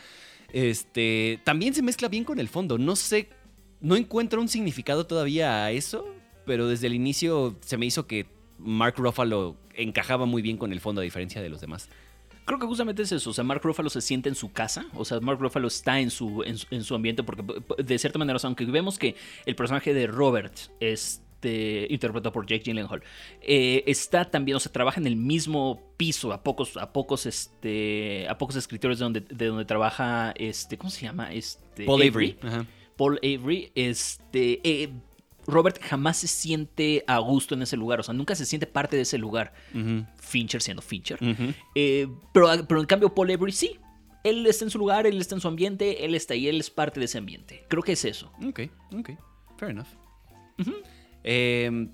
[0.53, 2.79] este, también se mezcla bien con el fondo.
[2.79, 3.29] No sé,
[3.81, 6.07] no encuentro un significado todavía a eso,
[6.45, 8.27] pero desde el inicio se me hizo que
[8.63, 11.89] Mark Ruffalo encajaba muy bien con el fondo a diferencia de los demás.
[12.45, 15.05] Creo que justamente es eso, o sea, Mark Ruffalo se siente en su casa, o
[15.05, 17.45] sea, Mark Ruffalo está en su, en su, ambiente, porque
[17.79, 19.15] de cierta manera, aunque vemos que
[19.47, 23.03] el personaje de Robert, este, interpretado por Jake Gyllenhaal,
[23.43, 28.27] eh, está también, o sea, trabaja en el mismo piso, a pocos, a pocos, este,
[28.29, 31.33] a pocos escritores de donde, de donde trabaja, este, ¿cómo se llama?
[31.33, 32.37] Este, Paul Avery.
[32.97, 34.91] Paul Avery, este, eh,
[35.47, 38.97] Robert jamás se siente a gusto en ese lugar, o sea, nunca se siente parte
[38.97, 39.53] de ese lugar.
[40.17, 41.19] Fincher siendo Fincher.
[41.75, 43.79] Eh, pero, pero en cambio Paul Avery sí.
[44.23, 46.69] Él está en su lugar, él está en su ambiente, él está ahí, él es
[46.69, 47.65] parte de ese ambiente.
[47.69, 48.31] Creo que es eso.
[48.47, 48.61] Ok,
[48.93, 49.11] ok.
[49.57, 49.87] Fair enough.
[51.25, 51.89] eh,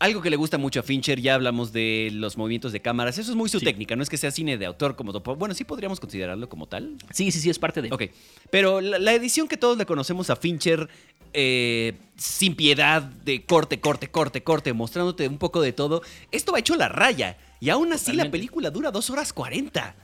[0.00, 3.30] algo que le gusta mucho a Fincher, ya hablamos de los movimientos de cámaras, eso
[3.30, 5.12] es muy su técnica, no es que sea cine de autor como...
[5.12, 6.96] Bueno, sí podríamos considerarlo como tal.
[7.12, 7.92] Sí, sí, sí, es parte de...
[7.92, 8.04] Ok,
[8.50, 10.88] pero la, edición que todos le conocemos a Fincher,
[11.34, 16.00] eh, sin piedad, de corte, corte, corte, corte, mostrándote un poco de todo,
[16.32, 17.36] esto va hecho la raya.
[17.60, 19.94] Y aún así la película dura dos horas 40.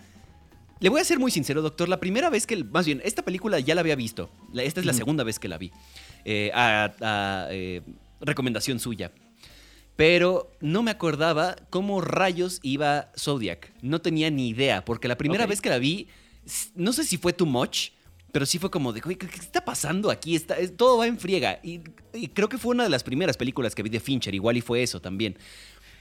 [0.79, 1.89] Le voy a ser muy sincero, doctor.
[1.89, 4.29] La primera vez que, más bien, esta película ya la había visto.
[4.55, 5.73] Esta es la segunda vez que la vi.
[6.27, 7.81] eh, a, eh,
[8.21, 9.11] recomendación suya.
[9.97, 13.73] Pero no me acordaba cómo rayos iba Zodiac.
[13.83, 16.09] No tenía ni idea, porque la primera vez que la vi,
[16.75, 17.91] no sé si fue too much,
[18.31, 20.37] pero sí fue como de, ¿qué, está pasando aquí?
[20.37, 21.59] Está, todo va en friega.
[21.63, 21.81] Y,
[22.13, 24.61] y, creo que fue una de las primeras películas que vi de Fincher, igual y
[24.61, 25.39] fue eso también.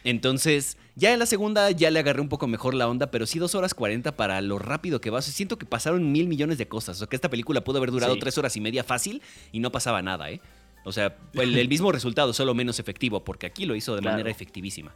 [0.06, 3.40] Entonces, ya en la segunda ya le agarré un poco mejor la onda, pero sí
[3.40, 5.22] dos horas 40 para lo rápido que va.
[5.24, 6.98] siento que pasaron mil millones de cosas.
[6.98, 9.72] O sea, que esta película pudo haber durado tres horas y media fácil y no
[9.72, 10.42] pasaba nada, ¿eh?
[10.86, 14.96] O sea, el, mismo resultado, solo menos efectivo, porque aquí lo hizo de manera efectivísima.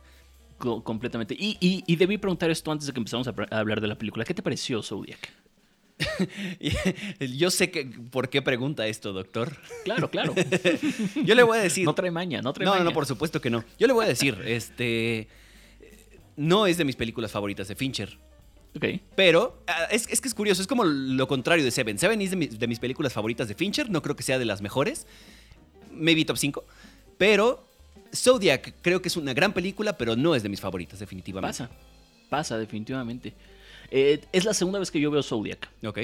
[0.57, 1.35] completamente.
[1.37, 4.23] Y, y, debí preguntar esto antes de que empezamos a, hablar de la película.
[4.23, 5.33] ¿Qué te pareció Zodiac?
[7.19, 9.57] Yo sé que por qué pregunta esto, doctor.
[9.83, 10.33] Claro, claro.
[11.25, 11.85] Yo le voy a decir.
[11.85, 12.83] No trae maña, no trae no, maña.
[12.83, 13.65] No, no, por supuesto que no.
[13.77, 15.27] Yo le voy a decir, este.
[16.37, 18.17] No es de mis películas favoritas de Fincher.
[18.75, 18.85] Ok.
[19.15, 21.97] Pero ah, es, que es curioso, es como lo contrario de Seven.
[21.97, 25.07] Seven es de, mis películas favoritas de Fincher, no creo que sea de las mejores.
[25.99, 26.63] Maybe top 5.
[27.17, 27.65] Pero
[28.15, 31.65] Zodiac creo que es una gran película, pero no es de mis favoritas, definitivamente.
[31.65, 31.69] Pasa,
[32.29, 33.33] pasa, definitivamente.
[33.91, 35.69] Eh, es la segunda vez que yo veo Zodiac.
[35.83, 35.99] Ok.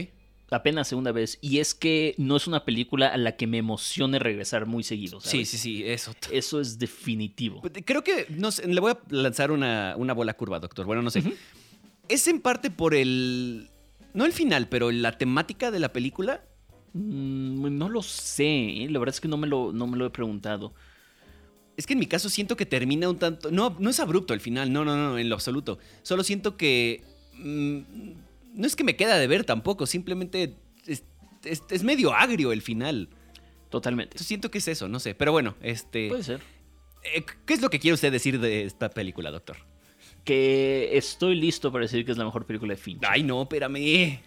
[0.51, 1.39] Apenas segunda vez.
[1.41, 5.19] Y es que no es una película a la que me emocione regresar muy seguido.
[5.19, 6.13] Sí, sí, sí, eso.
[6.31, 7.61] Eso es definitivo.
[7.61, 10.85] Pues, creo que, no sé, le voy a lanzar una, bola curva, doctor.
[10.85, 11.23] Bueno, no sé.
[12.07, 13.69] Es en parte por el...
[14.13, 16.43] No el final, pero la temática de la película.
[16.95, 18.83] Mm, no lo sé.
[18.83, 18.87] ¿eh?
[18.89, 20.73] La verdad es que no me lo, no me lo he preguntado.
[21.77, 23.51] Es que en mi caso siento que termina un tanto.
[23.51, 25.77] No, no es abrupto el final, no, no, no, en lo absoluto.
[26.03, 27.03] Solo siento que
[27.37, 27.79] Mm,
[28.53, 33.09] no es que me queda de ver tampoco, simplemente es, medio agrio el final.
[33.69, 34.17] Totalmente.
[34.19, 35.15] siento que es eso, no sé.
[35.15, 36.07] Pero bueno, este.
[36.07, 36.39] Puede ser.
[37.03, 39.57] Eh, ¿Qué es lo que quiere usted decir de esta película, doctor?
[40.23, 43.09] Que estoy listo para decir que es la mejor película de Fincher.
[43.11, 44.19] Ay, no, espérame.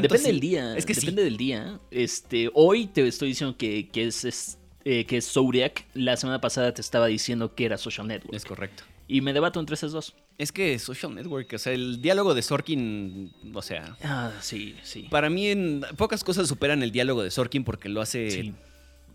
[0.00, 0.76] Depende del día.
[0.76, 1.80] Es que Depende del día.
[1.90, 5.84] Este, hoy te estoy diciendo que, es, eh, que es Zodiac.
[5.94, 8.34] La semana pasada te estaba diciendo que era Social Network.
[8.34, 8.84] Es correcto.
[9.06, 10.14] Y me debato entre esas dos.
[10.38, 13.96] Es que Social Network, o sea, el diálogo de Sorkin, o sea.
[14.02, 15.06] Ah, sí, sí.
[15.10, 18.52] Para mí, en pocas cosas superan el diálogo de Sorkin porque lo hace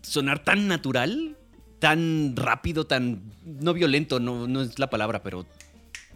[0.02, 1.36] sonar tan natural,
[1.78, 3.22] tan rápido, tan.
[3.44, 5.44] No violento, no, no es la palabra, pero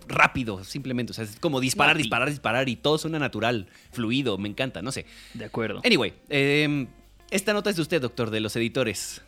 [0.09, 1.13] rápido, simplemente.
[1.13, 4.93] O sea, es como disparar, disparar, disparar y todo suena natural, fluido, me encanta, no
[4.93, 5.07] sé.
[5.35, 5.81] De acuerdo.
[5.85, 6.87] Anyway, em,
[7.31, 9.23] esta nota es de usted, doctor, de los editores.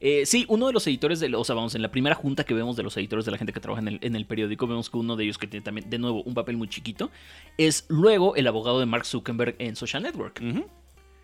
[0.00, 2.54] Eh, sí, uno de los editores, de, o sea, vamos, en la primera junta que
[2.54, 5.16] vemos de los editores de la gente que trabaja en el, periódico, vemos que uno
[5.16, 7.10] de ellos, que tiene también, de nuevo, un papel muy chiquito,
[7.56, 10.40] es luego el abogado de Mark Zuckerberg en Social Network.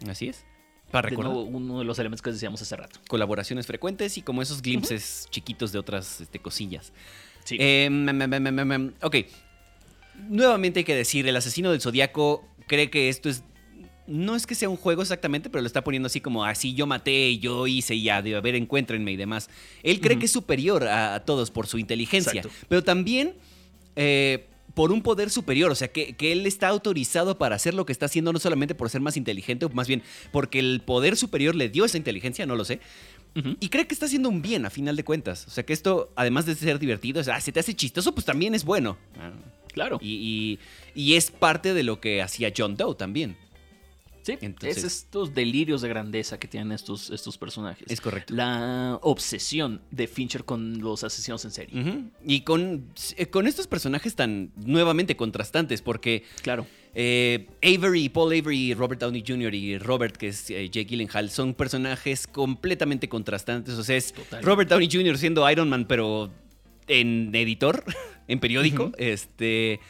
[0.08, 0.44] Así es.
[0.90, 1.32] Para recordar.
[1.32, 3.00] uno de los elementos que decíamos hace rato.
[3.08, 6.92] Colaboraciones frecuentes y como esos glimpses chiquitos de otras este, cosillas.
[7.44, 7.56] Sí.
[7.58, 8.06] Em,
[9.02, 9.16] ok.
[10.28, 13.42] Nuevamente hay que decir, el asesino del zodiaco cree que esto es
[14.06, 16.86] no es que sea un juego exactamente, pero lo está poniendo así como así yo
[16.86, 19.48] maté, yo hice y ya, de a ver, encuéntrenme y demás.
[19.82, 23.34] Él cree que es superior a, todos por su inteligencia, pero también
[23.96, 27.92] eh, por un poder superior, o sea, que, él está autorizado para hacer lo que
[27.92, 31.54] está haciendo no solamente por ser más inteligente, o más bien porque el poder superior
[31.54, 32.80] le dio esa inteligencia, no lo sé.
[33.34, 35.46] Y cree que está haciendo un bien a final de cuentas.
[35.46, 38.24] O sea que esto, además de ser divertido, o sea, se te hace chistoso, pues
[38.24, 38.96] también es bueno.
[39.72, 39.98] Claro.
[40.00, 40.60] y,
[40.94, 43.36] y es parte de lo que hacía John Doe también.
[44.24, 47.86] Sí, es estos delirios de grandeza que tienen estos, estos personajes.
[47.90, 48.32] Es correcto.
[48.32, 52.04] La obsesión de Fincher con los asesinos en serie.
[52.24, 56.24] Y con, eh, con estos personajes tan nuevamente contrastantes, porque.
[56.40, 56.66] Claro.
[56.94, 59.54] Eh, Avery, Paul Avery, Robert Downey Jr.
[59.54, 63.74] y Robert, que es eh, Jake Gyllenhaal, son personajes completamente contrastantes.
[63.74, 65.18] O sea, es Robert Downey Jr.
[65.18, 66.30] siendo Iron Man, pero
[66.86, 67.84] en editor,
[68.28, 68.92] en periódico.
[68.96, 69.80] Este.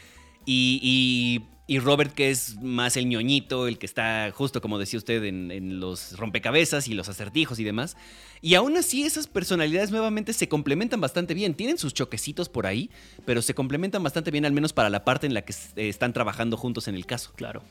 [0.45, 5.23] y y Robert, que es más el ñoñito, el que está justo como decía usted
[5.23, 7.97] en, los rompecabezas y los acertijos y demás.
[8.41, 11.55] Y aún así esas personalidades nuevamente se complementan bastante bien.
[11.55, 12.91] Tienen sus choquecitos por ahí,
[13.25, 16.13] pero se complementan bastante bien al menos para la parte en la que eh, están
[16.13, 17.31] trabajando juntos en el caso.
[17.35, 17.63] Claro.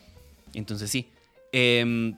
[0.54, 1.08] Entonces sí.
[1.52, 2.16] Em,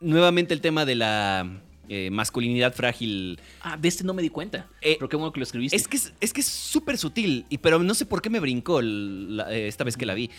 [0.00, 3.40] nuevamente el tema de la eh, masculinidad frágil.
[3.62, 4.66] Ah, de este no me di cuenta.
[4.82, 5.76] Eh, pero qué bueno que lo escribiste.
[5.76, 8.80] Es que es que es súper sutil, y, pero no sé por qué me brincó
[8.80, 10.30] esta vez que la vi.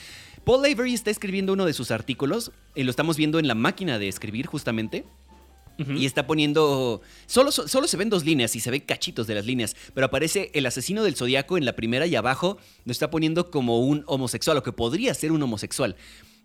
[0.43, 3.99] Paul Avery está escribiendo uno de sus artículos y lo estamos viendo en la máquina
[3.99, 5.05] de escribir justamente.
[5.95, 7.01] Y está poniendo.
[7.25, 9.77] Solo, solo se ven dos líneas y se ven cachitos de las líneas.
[9.93, 13.79] Pero aparece el asesino del zodiaco en la primera y abajo lo está poniendo como
[13.79, 15.95] un homosexual, o que podría ser un homosexual.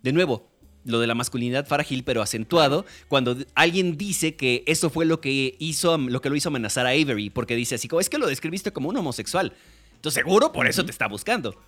[0.03, 0.49] De nuevo,
[0.85, 5.57] lo de la masculinidad frágil, pero acentuado, cuando alguien dice que eso fue lo que
[5.59, 8.27] hizo, lo que lo hizo amenazar a Avery, porque dice así como, es que lo
[8.27, 9.51] describiste como un homosexual.
[9.95, 11.59] Entonces seguro por eso te está buscando.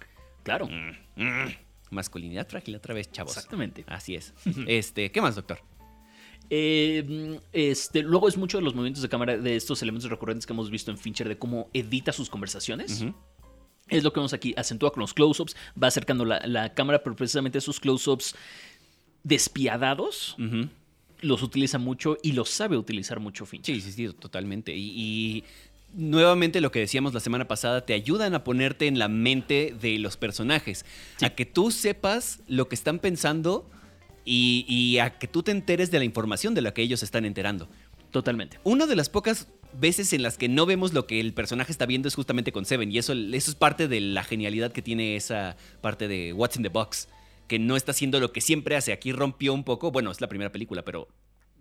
[0.43, 0.67] Claro.
[0.67, 1.66] Mm, mm.
[1.89, 3.35] Masculinidad frágil otra vez, chavos.
[3.35, 3.83] Exactamente.
[3.87, 4.33] Así es.
[4.67, 5.59] este, ¿qué más, doctor?
[6.49, 10.53] Eh, este, luego es mucho de los movimientos de cámara de estos elementos recurrentes que
[10.53, 13.05] hemos visto en Fincher de cómo edita sus conversaciones.
[13.89, 17.57] Es lo que vemos aquí, acentúa con los close-ups, va acercando la, cámara, pero precisamente
[17.57, 18.35] esos close-ups
[19.23, 20.35] despiadados
[21.21, 23.75] los utiliza mucho y los sabe utilizar mucho Fincher.
[23.75, 24.73] Sí, sí, sí, totalmente.
[24.75, 25.43] y,
[25.93, 29.99] nuevamente lo que decíamos la semana pasada, te ayudan a ponerte en la mente de
[29.99, 30.85] los personajes,
[31.21, 33.69] a que tú sepas lo que están pensando
[34.25, 37.69] y, a que tú te enteres de la información de la que ellos están enterando.
[38.11, 38.59] Totalmente.
[38.63, 41.85] Una de las pocas veces en las que no vemos lo que el personaje está
[41.85, 42.91] viendo es justamente con Seven.
[42.91, 46.63] Y eso, eso es parte de la genialidad que tiene esa parte de What's in
[46.63, 47.09] the Box.
[47.47, 48.91] Que no está haciendo lo que siempre hace.
[48.91, 49.91] Aquí rompió un poco.
[49.91, 51.07] Bueno, es la primera película, pero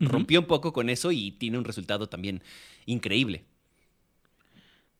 [0.00, 2.42] rompió un poco con eso y tiene un resultado también
[2.86, 3.44] increíble.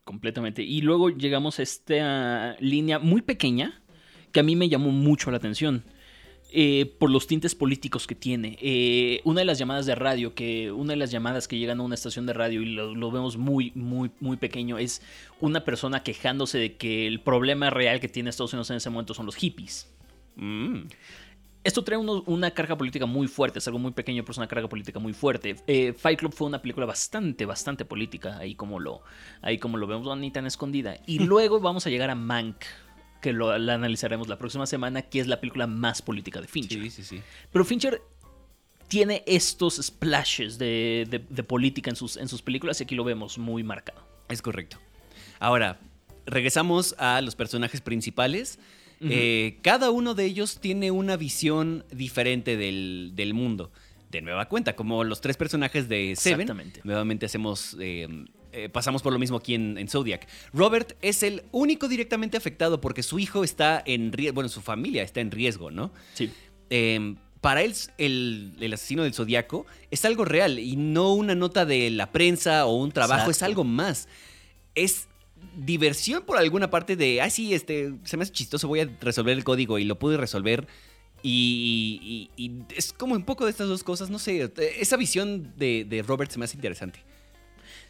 [0.07, 0.63] Completamente.
[0.63, 3.83] Y luego llegamos a esta línea muy pequeña
[4.31, 5.83] que a mí me llamó mucho la atención
[6.53, 8.57] eh, por los tintes políticos que tiene.
[8.63, 11.83] Eh, una de las llamadas de radio, que una de las llamadas que llegan a
[11.83, 15.03] una estación de radio y lo, vemos muy, muy, muy pequeño, es
[15.41, 19.13] una persona quejándose de que el problema real que tiene Estados Unidos en ese momento
[19.13, 19.93] son los hippies.
[20.37, 20.83] Mm.
[21.67, 24.69] Esto trae una carga política muy fuerte, es algo muy pequeño, pero es una carga
[24.69, 25.57] política muy fuerte.
[25.67, 29.03] Eh, Fight Club fue una película bastante, bastante política, ahí como lo,
[29.43, 30.97] ahí como lo vemos, ni tan escondida.
[31.09, 32.59] Y luego vamos a llegar a Mank,
[33.21, 36.81] que lo, la analizaremos la próxima semana, que es la película más política de Fincher.
[36.83, 37.23] Sí, sí, sí.
[37.51, 38.01] Pero Fincher
[38.87, 43.65] tiene estos splashes de, política en sus, en sus películas y aquí lo vemos muy
[43.65, 44.07] marcado.
[44.29, 44.79] Es correcto.
[45.41, 45.81] Ahora,
[46.27, 48.61] regresamos a los personajes principales.
[49.01, 53.71] Eh, cada uno de ellos tiene una visión diferente del, del, mundo.
[54.11, 56.43] De nueva cuenta, como los tres personajes de Seven.
[56.43, 56.81] Exactamente.
[56.85, 58.09] Nuevamente hacemos eh,
[58.57, 60.27] eh, pasamos por lo mismo aquí en, Zodiac.
[60.55, 65.03] Robert es el único directamente afectado porque su hijo está en riesgo, bueno, su familia
[65.03, 65.93] está en riesgo, ¿no?
[66.15, 66.31] Sí.
[66.71, 71.91] Em, para él, el, asesino del Zodiaco es algo real y no una nota de
[71.91, 74.09] la prensa o un trabajo, es algo más.
[74.75, 75.07] Es
[75.57, 79.37] diversión por alguna parte de, ah, sí, este, se me hace chistoso, voy a resolver
[79.37, 80.67] el código y lo pude resolver.
[81.23, 82.31] Y,
[82.77, 86.31] es como un poco de estas dos cosas, no sé, esa visión de, de Robert
[86.31, 87.01] se me hace interesante.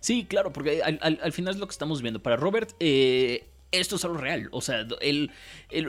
[0.01, 2.23] Sí, claro, porque al, final es lo que estamos viendo.
[2.23, 4.49] Para Robert, eh, esto es algo real.
[4.53, 5.31] O sea, el,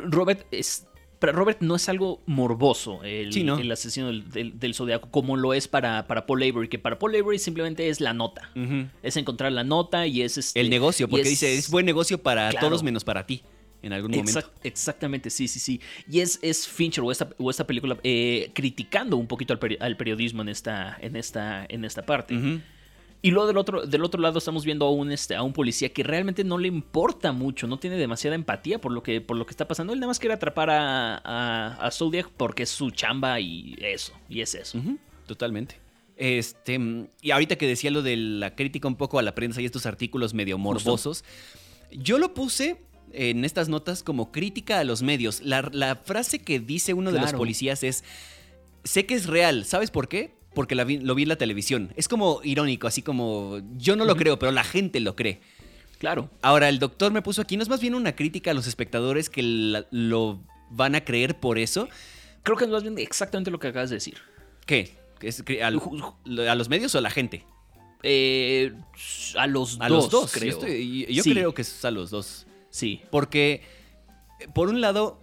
[0.10, 0.87] Robert es.
[1.20, 5.68] Para Robert no es algo morboso el, el asesino del, del, zodiaco, como lo es
[5.68, 8.52] para, para Paul Avery, que para Paul Avery simplemente es la nota.
[9.02, 12.52] Es encontrar la nota y es este, El negocio, porque dice, es buen negocio para
[12.52, 13.44] todos menos para ti
[13.82, 14.52] en algún momento.
[14.64, 15.82] exactamente, sí, sí, sí.
[16.10, 20.42] Y es, es Fincher o esta, o esta película eh, criticando un poquito al, periodismo
[20.42, 22.62] en esta, en esta, en esta parte.
[23.22, 25.90] Y luego del otro, del otro lado estamos viendo a un, este, a un policía
[25.90, 29.46] que realmente no le importa mucho, no tiene demasiada empatía por lo que, por lo
[29.46, 29.94] que está pasando.
[29.94, 34.42] Él nada más quiere atrapar a, a, Zodiac porque es su chamba y eso, y
[34.42, 34.80] es eso.
[35.26, 35.80] totalmente.
[36.16, 36.80] Este,
[37.22, 39.86] y ahorita que decía lo de la crítica un poco a la prensa y estos
[39.86, 41.24] artículos medio morbosos,
[41.92, 42.78] yo lo puse
[43.14, 45.42] en estas notas como crítica a los medios.
[45.42, 48.04] La, frase que dice uno de los policías es,
[48.84, 50.37] sé que es real, ¿sabes por qué?
[50.58, 51.94] Porque lo vi en la televisión.
[51.98, 55.40] Es como irónico, así como yo no lo creo, pero la gente lo cree.
[56.00, 56.32] Claro.
[56.42, 59.30] Ahora, el doctor me puso aquí, no es más bien una crítica a los espectadores
[59.30, 59.44] que
[59.92, 60.42] lo
[60.72, 61.90] van a creer por eso.
[62.42, 64.18] Creo que es más bien exactamente lo que acabas de decir.
[64.66, 64.96] ¿Qué?
[65.62, 67.46] ¿A, los medios o a la gente?
[68.02, 68.74] Eh,
[69.36, 70.60] a los a dos, los dos, creo.
[71.08, 72.48] Yo, creo que es a los dos.
[72.72, 73.02] Sí.
[73.12, 73.62] Porque,
[74.56, 75.22] por un lado,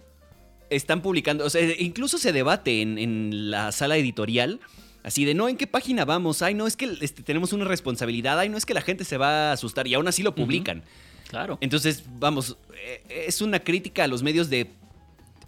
[0.69, 4.61] están publicando, o sea, incluso se debate en, en la sala editorial
[5.05, 6.41] Así de, no, ¿en qué página vamos?
[6.41, 8.39] Ay, no, es que este, tenemos una responsabilidad.
[8.39, 9.85] Ay, no, es que la gente se va a asustar.
[9.85, 10.83] Y aún así lo publican.
[11.29, 11.59] Claro.
[11.61, 14.61] Entonces, vamos, eh, es una crítica a los medios de...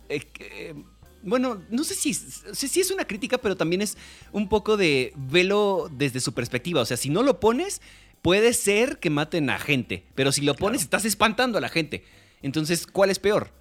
[0.09, 0.75] Eh, eh,
[1.23, 3.97] bueno, no sé si, si, es una crítica, pero también es
[4.31, 6.81] un poco de velo desde su perspectiva.
[6.81, 7.81] O sea, si no lo pones,
[8.21, 10.03] puede ser que maten a gente.
[10.13, 12.03] Pero si lo pones, estás espantando a la gente.
[12.43, 13.51] Entonces, ¿cuál es peor?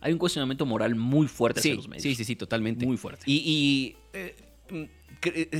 [0.00, 2.02] Hay un cuestionamiento moral muy fuerte hacia los medios.
[2.02, 2.84] Sí, sí, sí, totalmente.
[2.84, 3.22] Muy fuerte.
[3.24, 4.34] Y, eh,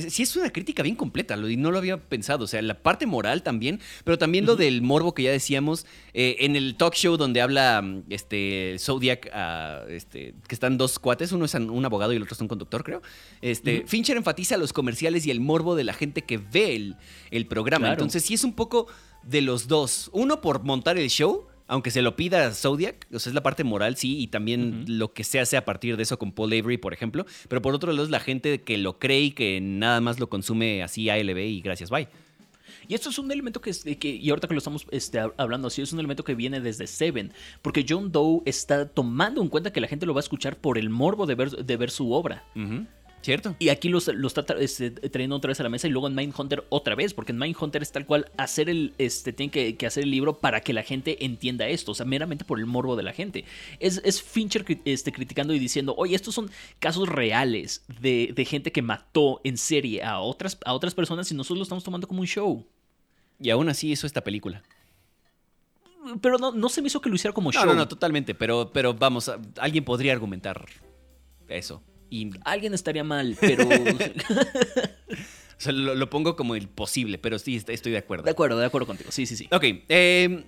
[0.09, 2.45] sí es una crítica bien completa, y no lo había pensado.
[2.45, 6.37] O sea, la parte moral también, pero también lo del morbo que ya decíamos eh,
[6.39, 11.45] en el talk show donde habla este Zodiac, ah, este, que están dos cuates, uno
[11.45, 13.01] es un abogado y el otro es un conductor, creo.
[13.41, 16.95] Este, Fincher enfatiza los comerciales y el morbo de la gente que ve
[17.31, 17.89] el, programa.
[17.89, 18.87] Entonces, sí es un poco
[19.23, 20.09] de los dos.
[20.13, 23.63] Uno por montar el show aunque se lo pida Zodiac, o sea, es la parte
[23.63, 26.77] moral, sí, y también lo que se hace a partir de eso con Paul Avery,
[26.77, 30.01] por ejemplo, pero por otro lado es la gente que lo cree y que nada
[30.01, 32.07] más lo consume así ALB y gracias, bye.
[32.87, 35.83] Y esto es un elemento que, que, y ahorita que lo estamos este, hablando así,
[35.83, 39.79] es un elemento que viene desde Seven, porque John Doe está tomando en cuenta que
[39.79, 42.45] la gente lo va a escuchar por el morbo de ver, de ver su obra.
[43.21, 43.55] Cierto.
[43.59, 46.65] Y aquí lo está este, trayendo otra vez a la mesa y luego en Mindhunter
[46.69, 50.11] otra vez, porque en Mindhunter es tal cual hacer el, este, tienen que, hacer el
[50.11, 53.13] libro para que la gente entienda esto, o sea, meramente por el morbo de la
[53.13, 53.43] gente.
[53.79, 56.49] Es, es Fincher este, criticando y diciendo, oye, estos son
[56.79, 61.59] casos reales de, gente que mató en serie a otras, a otras personas y nosotros
[61.59, 62.65] lo estamos tomando como un show.
[63.39, 64.63] Y aún así hizo esta película.
[66.21, 67.65] Pero no, no se me hizo que lo hiciera como show.
[67.65, 70.65] No, no, totalmente, pero, pero vamos, alguien podría argumentar
[71.49, 71.83] eso.
[72.09, 73.67] Y alguien estaría mal, pero...
[73.69, 78.23] o sea, lo, pongo como el posible, pero sí, estoy de acuerdo.
[78.23, 79.11] De acuerdo, de acuerdo contigo.
[79.11, 79.47] Sí, sí, sí.
[79.51, 80.43] Ok, em,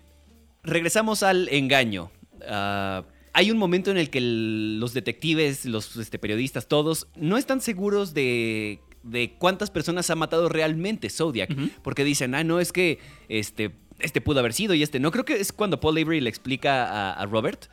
[0.64, 2.12] regresamos al engaño.
[2.48, 3.04] Ah,
[3.34, 8.14] hay un momento en el que los detectives, los este, periodistas, todos, no están seguros
[8.14, 11.56] de, de, cuántas personas ha matado realmente Zodiac.
[11.84, 13.00] Porque dicen, ah, no, es que
[13.30, 15.12] este, este pudo haber sido y este no.
[15.12, 17.68] Creo que es cuando Paul Avery le explica a Robert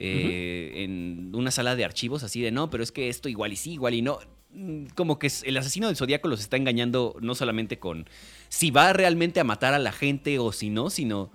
[0.00, 3.56] eh, en una sala de archivos así de no, pero es que esto igual y
[3.56, 4.18] sí, igual y no.
[4.52, 8.08] Mm, como que el asesino del zodiaco los está engañando no solamente con
[8.48, 11.30] si va realmente a matar a la gente o si no, sino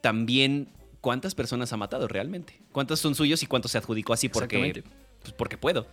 [0.00, 0.68] también
[1.00, 2.60] cuántas personas ha matado realmente.
[2.72, 4.82] Cuántos son suyos y cuántos se adjudicó así porque,
[5.20, 5.86] pues porque puedo.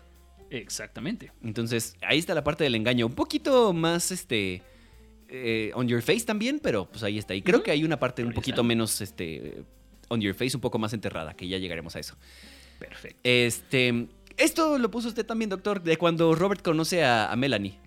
[0.50, 1.32] Exactamente.
[1.44, 3.06] Entonces, ahí está la parte del engaño.
[3.06, 4.62] Un poquito más, este,
[5.28, 7.36] eh, on your face también, pero pues ahí está.
[7.36, 9.64] Y creo que hay una parte un poquito menos, este,
[10.10, 12.16] On Your Face un poco más enterrada, que ya llegaremos a eso.
[12.80, 13.20] Perfecto.
[13.24, 17.80] Este, esto lo puso usted también, doctor, de cuando Robert conoce a, Melanie.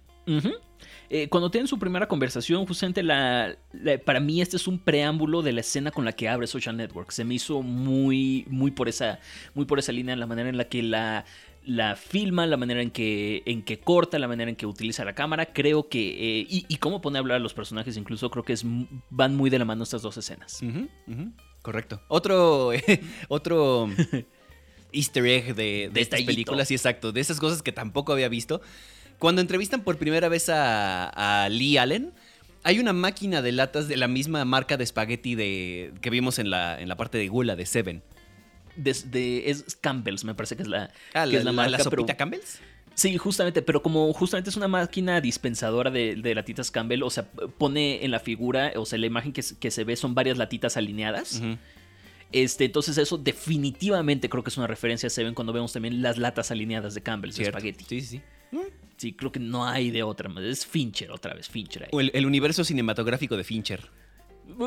[1.11, 3.57] Eh, cuando tienen su primera conversación, justamente la,
[4.05, 7.11] para mí este es un preámbulo de la escena con la que abre Social Network.
[7.13, 9.19] Se me hizo muy, muy por esa,
[9.55, 11.25] muy por esa línea, la manera en la que la,
[11.65, 15.15] la filma, la manera en que, en que corta, la manera en que utiliza la
[15.15, 15.47] cámara.
[15.47, 16.41] Creo que.
[16.41, 18.65] Eh, y, cómo pone a hablar a los personajes, incluso creo que es,
[19.11, 20.63] van muy de la mano estas dos escenas.
[21.69, 22.01] Correcto.
[22.09, 22.71] Otro,
[23.29, 23.91] otro
[24.91, 28.63] easter egg de, de estas películas, sí, exacto, de esas cosas que tampoco había visto.
[29.19, 32.15] Cuando entrevistan por primera vez a, Lee Allen,
[32.63, 36.49] hay una máquina de latas de la misma marca de espagueti de, que vimos en
[36.49, 38.03] la, en la parte de Gula de Seven.
[38.75, 42.61] De, es Campbell's, me parece que es la, ah, la, marca, sopita Campbell's.
[42.99, 48.05] Sí, justamente, pero como justamente es una máquina dispensadora de, latitas Campbell, o sea, pone
[48.05, 51.41] en la figura, o sea, la imagen que, se ve son varias latitas alineadas.
[52.33, 56.19] Este, entonces eso definitivamente creo que es una referencia a Seven cuando vemos también las
[56.19, 57.85] latas alineadas de Campbell, de espagueti.
[57.89, 58.21] Sí, sí,
[58.51, 58.59] sí.
[58.97, 60.29] Sí, creo que no hay de otra.
[60.41, 61.91] Es Fincher otra vez, Fincher ahí.
[61.93, 63.89] O el, universo cinematográfico de Fincher.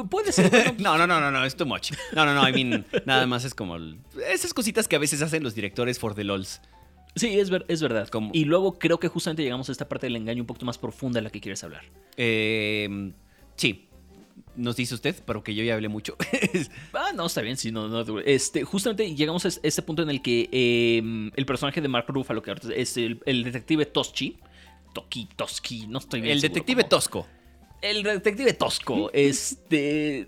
[0.10, 0.76] Puede ser.
[0.80, 1.92] no, no, no, no, no, es too much.
[2.14, 3.78] No, no, no, I mean, nada más es como
[4.26, 6.62] esas cositas que a veces hacen los directores for the lols.
[7.16, 8.10] Sí, es, es verdad.
[8.34, 11.20] Y luego creo que justamente llegamos a esta parte del engaño un poquito más profunda
[11.20, 11.84] de la que quieres hablar.
[12.18, 13.12] Eh,
[13.56, 13.88] sí.
[14.56, 16.18] Nos dice usted, pero que yo ya hablé mucho.
[16.94, 18.20] ah, no, está bien, sí, no, no.
[18.20, 22.42] Este, justamente llegamos a este punto en el que em, el personaje de Mark Ruffalo,
[22.42, 24.38] que es el, detective Toschi,
[24.94, 26.34] Toki, Toski, no estoy bien.
[26.34, 27.28] El detective Tosco.
[27.82, 30.28] El detective Tosco, este,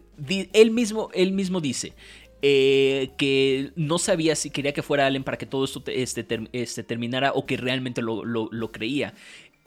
[0.54, 1.94] él mismo, él mismo dice,
[2.46, 6.84] eh, que no sabía si quería que fuera Allen para que todo esto este, este,
[6.84, 9.14] terminara o que realmente lo, creía.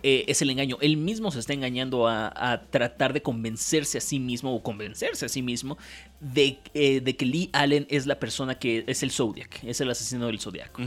[0.03, 0.77] Eh, es el engaño.
[0.83, 5.31] Él mismo se está engañando a, tratar de convencerse a sí mismo o convencerse a
[5.31, 5.79] sí mismo
[6.21, 9.91] de, eh, de, que Lee Allen es la persona que es el Zodiac, es el
[9.91, 10.79] asesino del Zodiac.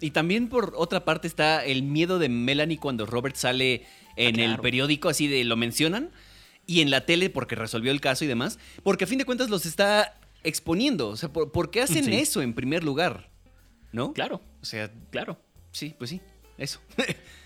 [0.00, 3.82] Y también por otra parte está el miedo de Melanie cuando Robert sale
[4.16, 6.10] en ah, el periódico, así de lo mencionan,
[6.66, 9.50] y en la tele porque resolvió el caso y demás, porque a fin de cuentas
[9.50, 11.08] los está exponiendo.
[11.08, 13.30] O sea, ¿por, qué hacen eso en primer lugar?
[13.92, 14.12] ¿No?
[14.12, 14.40] Claro.
[14.62, 15.38] O sea, claro.
[15.72, 16.20] Sí, pues sí,
[16.56, 16.80] eso.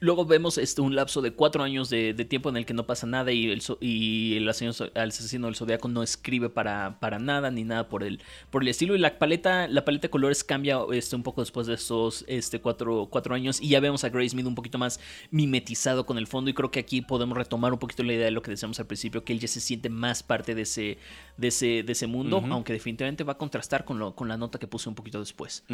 [0.00, 3.06] Luego vemos este, un lapso de cuatro años de, tiempo en el que no pasa
[3.06, 7.88] nada y el, y el asesino, del zodiaco no escribe para, para, nada ni nada
[7.88, 8.20] por el,
[8.50, 8.94] por el estilo.
[8.94, 12.60] Y la paleta, la paleta de colores cambia este, un poco después de estos este,
[12.60, 13.60] cuatro, cuatro años.
[13.60, 16.50] Y ya vemos a Grace Smith un poquito más mimetizado con el fondo.
[16.50, 18.86] Y creo que aquí podemos retomar un poquito la idea de lo que decíamos al
[18.86, 20.98] principio, que él ya se siente más parte de ese,
[21.36, 24.58] de ese, de ese mundo, aunque definitivamente va a contrastar con, lo, con la nota
[24.58, 25.64] que puse un poquito después.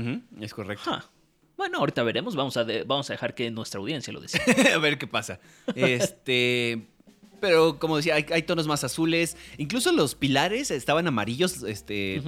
[0.40, 1.02] Es correcto.
[1.57, 2.34] Bueno, ahorita veremos.
[2.36, 4.42] Vamos a, vamos a dejar que nuestra audiencia lo decida.
[4.74, 5.40] a ver qué pasa.
[5.74, 6.86] Este.
[7.40, 9.36] Pero como decía, hay, tonos más azules.
[9.59, 12.22] Incluso los pilares estaban amarillos este,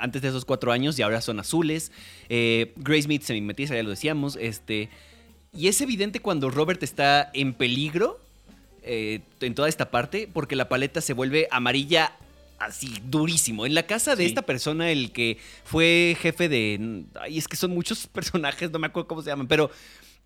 [0.00, 1.92] antes de esos cuatro años y ahora son azules.
[2.30, 4.38] Eh, Grace Smith se mimetiza, ya lo decíamos.
[4.40, 4.88] Este,
[5.52, 8.20] y es evidente cuando Robert está en peligro
[8.84, 12.16] eh, en toda esta parte porque la paleta se vuelve amarilla
[12.64, 13.66] así durísimo.
[13.66, 17.04] En la casa de esta persona, el que fue jefe de.
[17.20, 19.70] Ay, es que son muchos personajes, no me acuerdo cómo se llaman, pero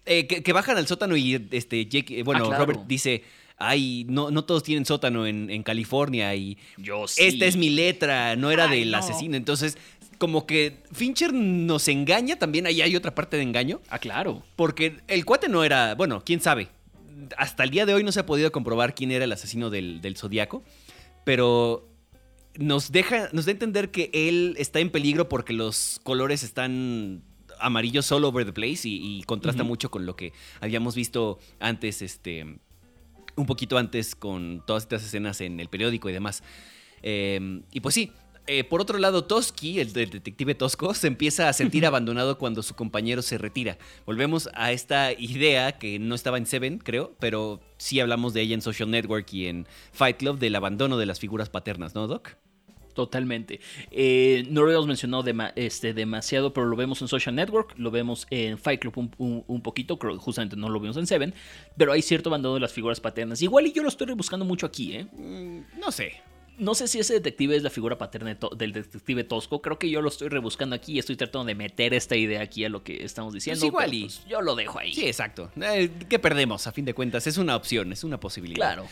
[0.05, 3.24] eh, que, bajan al sótano y este Jake, eh, bueno, ah, Robert dice.
[3.59, 8.51] ay, no, no todos tienen sótano en, California y Yo esta es mi letra, no
[8.51, 9.37] era del asesino.
[9.37, 9.78] Entonces,
[10.18, 13.80] como que Fincher nos engaña, también ahí hay otra parte de engaño.
[13.89, 14.43] Ah, claro.
[14.57, 16.68] Porque el cuate no era, bueno, quién sabe.
[17.37, 20.01] Hasta el día de hoy no se ha podido comprobar quién era el asesino del,
[20.01, 20.62] del Zodíaco,
[21.24, 21.89] pero
[22.59, 27.23] nos deja, nos da a entender que él está en peligro porque los colores están
[27.59, 32.59] amarillos all over the place y, contrasta mucho con lo que habíamos visto antes, este,
[33.37, 36.43] un poquito antes con todas estas escenas en el periódico y demás.
[37.03, 38.13] Em, y pues sí,
[38.47, 42.75] eh, por otro lado, Toski, el, detective Tosco, se empieza a sentir abandonado cuando su
[42.75, 43.77] compañero se retira.
[44.05, 48.55] Volvemos a esta idea que no estaba en Seven, creo, pero sí hablamos de ella
[48.55, 52.37] en Social Network y en Fight Club del abandono de las figuras paternas, ¿no, Doc?
[52.97, 53.61] Totalmente.
[53.91, 55.23] Eh, no lo habíamos mencionado
[55.55, 59.99] este, demasiado, pero lo vemos en Social Network, lo vemos en Fight Club un, poquito,
[59.99, 61.35] creo justamente no lo vimos en Seven,
[61.77, 63.43] pero hay cierto abandono de las figuras paternas.
[63.43, 65.05] Igual y yo lo estoy buscando mucho aquí, ¿eh?
[65.13, 66.15] Mm, no sé.
[66.57, 69.61] No sé si ese detective es la figura paterna del detective Tosco.
[69.61, 72.65] Creo que yo lo estoy rebuscando aquí y estoy tratando de meter esta idea aquí
[72.65, 73.61] a lo que estamos diciendo.
[73.61, 74.95] Pues igual y pues, yo lo dejo ahí.
[74.95, 75.51] Sí, exacto.
[75.61, 76.67] Eh, ¿Qué perdemos?
[76.67, 78.57] A fin de cuentas, es una opción, es una posibilidad.
[78.57, 78.89] Claro.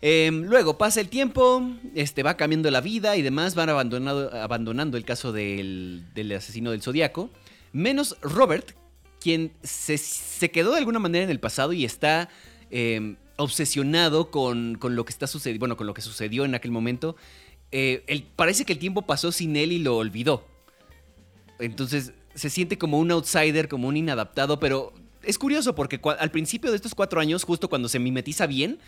[0.00, 1.62] Em, luego pasa el tiempo,
[1.94, 6.04] este, va cambiando la vida y demás, van abandonando el caso del,
[6.36, 7.30] asesino del zodiaco.
[7.72, 8.72] Menos Robert,
[9.20, 12.28] quien se, quedó de alguna manera en el pasado y está
[12.70, 15.26] em, obsesionado con, lo que está
[15.58, 17.16] bueno, con lo que sucedió en aquel momento.
[17.72, 20.46] Eh, parece que el tiempo pasó sin él y lo olvidó.
[21.58, 24.92] Entonces se siente como un outsider, como un inadaptado, pero
[25.22, 28.78] es curioso porque al principio de estos cuatro años, justo cuando se mimetiza bien,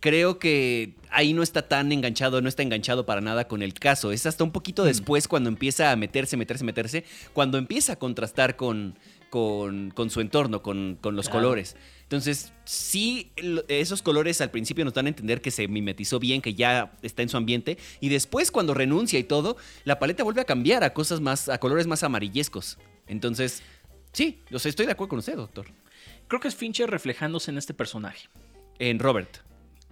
[0.00, 4.12] creo que ahí no está tan enganchado, no está enganchado para nada con el caso.
[4.12, 4.86] Es hasta un poquito mm.
[4.86, 8.98] después cuando empieza a meterse, meterse, meterse, cuando empieza a contrastar con,
[9.28, 11.76] con, su entorno, con, los colores.
[12.02, 13.30] Entonces, sí,
[13.68, 17.22] esos colores al principio nos dan a entender que se mimetizó bien, que ya está
[17.22, 20.92] en su ambiente, y después cuando renuncia y todo, la paleta vuelve a cambiar a
[20.92, 22.78] cosas más, a colores más amarillescos.
[23.06, 23.62] Entonces,
[24.12, 25.66] sí, estoy de acuerdo con usted, doctor.
[26.26, 28.28] Creo que es Fincher reflejándose en este personaje.
[28.78, 29.49] En Robert.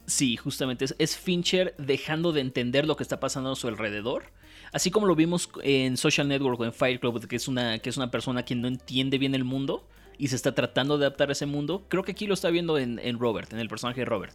[0.09, 4.33] Sí, justamente es, Fincher dejando de entender lo que está pasando a su alrededor.
[4.73, 7.91] Así como lo vimos en Social Network o en Fire Club, que es una, que
[7.91, 9.87] es una persona que no entiende bien el mundo
[10.17, 11.85] y se está tratando de adaptar a ese mundo.
[11.89, 14.35] Creo que aquí lo está viendo en, Robert, en el personaje de Robert.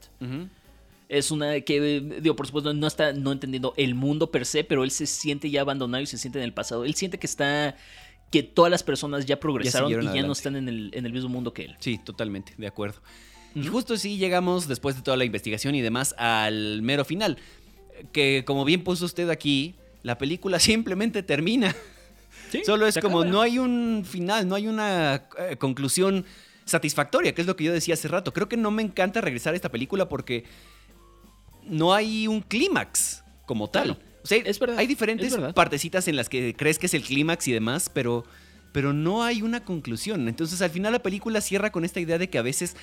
[1.10, 4.84] Es una que, digo, por supuesto, no está no entendiendo el mundo per se, pero
[4.84, 6.86] él se siente ya abandonado y se siente en el pasado.
[6.86, 7.76] Él siente que está
[8.30, 11.30] que todas las personas ya progresaron y ya no están en el, en el mismo
[11.30, 11.76] mundo que él.
[11.80, 13.02] Sí, totalmente, de acuerdo.
[13.56, 17.38] Y justo así llegamos, después de toda la investigación y demás, al mero final.
[18.12, 21.76] Que como bien puso usted aquí, la película simplemente termina.
[22.66, 26.26] Solo es como, no hay un final, no hay una eh, conclusión
[26.66, 28.32] satisfactoria, que es lo que yo decía hace rato.
[28.32, 30.44] Creo que no me encanta regresar a esta película porque
[31.66, 33.98] no hay un clímax como tal.
[34.24, 37.48] O sea, es verdad, hay diferentes partecitas en las que crees que es el clímax
[37.48, 38.24] y demás, pero,
[38.72, 40.28] pero no hay una conclusión.
[40.30, 42.76] Entonces al final la película cierra con esta idea de que a veces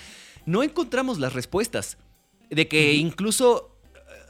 [0.46, 1.98] no encontramos las respuestas.
[2.50, 3.76] De que incluso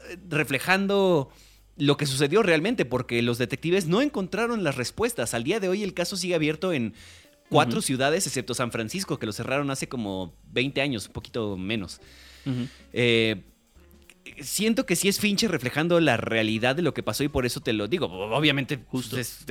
[0.09, 1.29] eh, reflejando
[1.77, 5.33] lo que sucedió realmente, porque los detectives no encontraron las respuestas.
[5.33, 6.93] Al día de hoy el caso sigue abierto en
[7.49, 11.99] cuatro ciudades, excepto San Francisco, que lo cerraron hace como 20 años, un poquito menos.
[12.93, 13.43] Eh,
[14.39, 17.59] siento que sí es Fincher reflejando la realidad de lo que pasó y por eso
[17.59, 18.07] te lo digo.
[18.07, 19.17] Obviamente Justo.
[19.17, 19.43] es,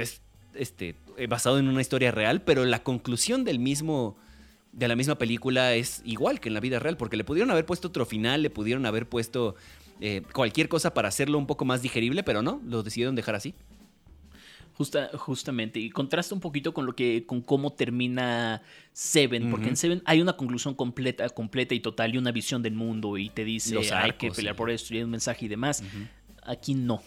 [0.54, 0.94] este,
[1.28, 4.16] basado en una historia real, pero la conclusión del mismo
[4.72, 7.66] de la misma película es igual que en la vida real, porque le pudieron haber
[7.66, 9.56] puesto otro final, le pudieron haber puesto
[10.00, 13.54] eh, cualquier cosa para hacerlo un poco más digerible, pero no, lo decidieron dejar así.
[14.74, 18.62] Justa, justamente, y contrasta un poquito con lo que, con cómo termina
[18.94, 22.74] Seven, porque en Seven hay una conclusión completa, completa y total y una visión del
[22.74, 25.82] mundo y te dice hay que pelear por esto y hay un mensaje y demás.
[26.44, 27.02] Aquí no.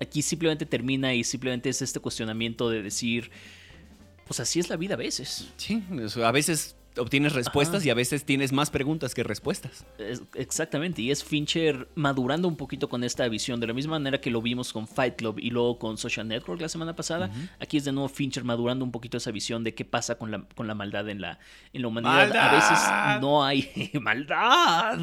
[0.00, 3.32] Aquí simplemente termina y simplemente es este cuestionamiento de decir,
[4.24, 5.52] pues así es la vida a veces.
[5.56, 5.82] Sí,
[6.22, 9.86] a veces obtienes respuestas y a veces tienes más preguntas que respuestas.
[10.34, 14.30] exactamente, y es Fincher madurando un poquito con esta visión, de la misma manera que
[14.30, 17.30] lo vimos con Fight Club y luego con Social Network la semana pasada.
[17.60, 20.42] Aquí es de nuevo Fincher madurando un poquito esa visión de qué pasa con la,
[20.54, 21.38] con la maldad en la,
[21.72, 22.36] en la humanidad.
[22.36, 25.00] A veces no hay maldad.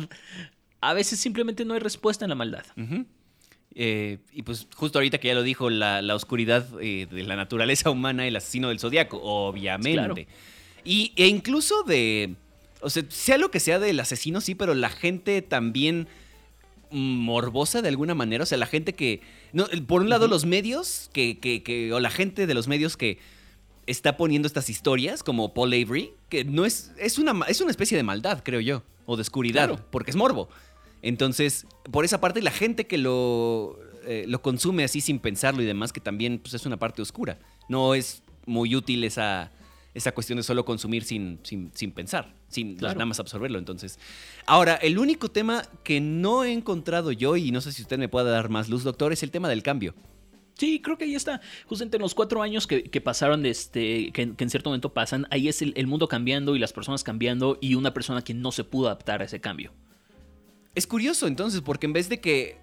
[0.82, 2.66] A veces simplemente no hay respuesta en la maldad.
[3.76, 7.90] Eh, y pues justo ahorita que ya lo dijo, la, oscuridad eh, de la naturaleza
[7.90, 10.28] humana, el asesino del zodiaco, obviamente.
[10.84, 12.36] Y, e incluso de.
[12.82, 16.08] O sea, sea lo que sea del asesino, sí, pero la gente también
[16.92, 18.44] morbosa de alguna manera.
[18.44, 19.22] O sea, la gente que.
[19.54, 23.20] No, por un lado, los medios, que, que, o la gente de los medios que
[23.88, 26.92] está poniendo estas historias, como Paul Avery, que no es.
[26.98, 28.84] Es una, es una especie de maldad, creo yo.
[29.06, 30.50] O de oscuridad, porque es morbo.
[31.02, 35.66] Entonces, por esa parte, la gente que lo, eh, lo consume así sin pensarlo y
[35.66, 37.40] demás, que también pues, es una parte oscura.
[37.70, 39.52] No es muy útil esa,
[40.00, 43.60] esa cuestión de solo consumir sin, sin, pensar, sin nada más absorberlo.
[43.60, 44.00] Entonces,
[44.46, 48.08] ahora, el único tema que no he encontrado yo, y no sé si usted me
[48.08, 49.94] puede dar más luz, doctor, es el tema del cambio.
[50.56, 51.42] Sí, creo que ahí está.
[51.68, 55.62] Justamente en los cuatro años que, pasaron, este, que, en cierto momento pasan, ahí es
[55.62, 59.22] el, mundo cambiando y las personas cambiando y una persona que no se pudo adaptar
[59.22, 59.74] a ese cambio.
[60.76, 62.58] Es curioso entonces, porque en vez de que...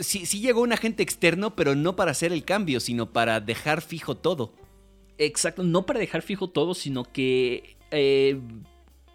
[0.00, 3.82] sí, sí llegó un agente externo, pero no para hacer el cambio, sino para dejar
[3.82, 4.52] fijo todo.
[5.18, 8.40] Exacto, no para dejar fijo todo, sino que eh,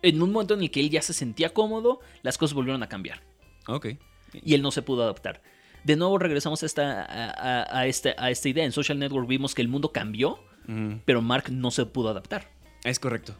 [0.02, 2.90] en un momento en el que él ya se sentía cómodo, las cosas volvieron a
[2.90, 3.22] cambiar.
[3.68, 3.88] Ok.
[4.34, 5.42] Y él no se pudo adaptar
[5.84, 8.66] de nuevo regresamos a esta, a, este, a esta idea.
[8.66, 10.40] En Social Network vimos que el mundo cambió,
[11.06, 12.50] pero Mark no se pudo adaptar.
[12.84, 13.36] Es correcto.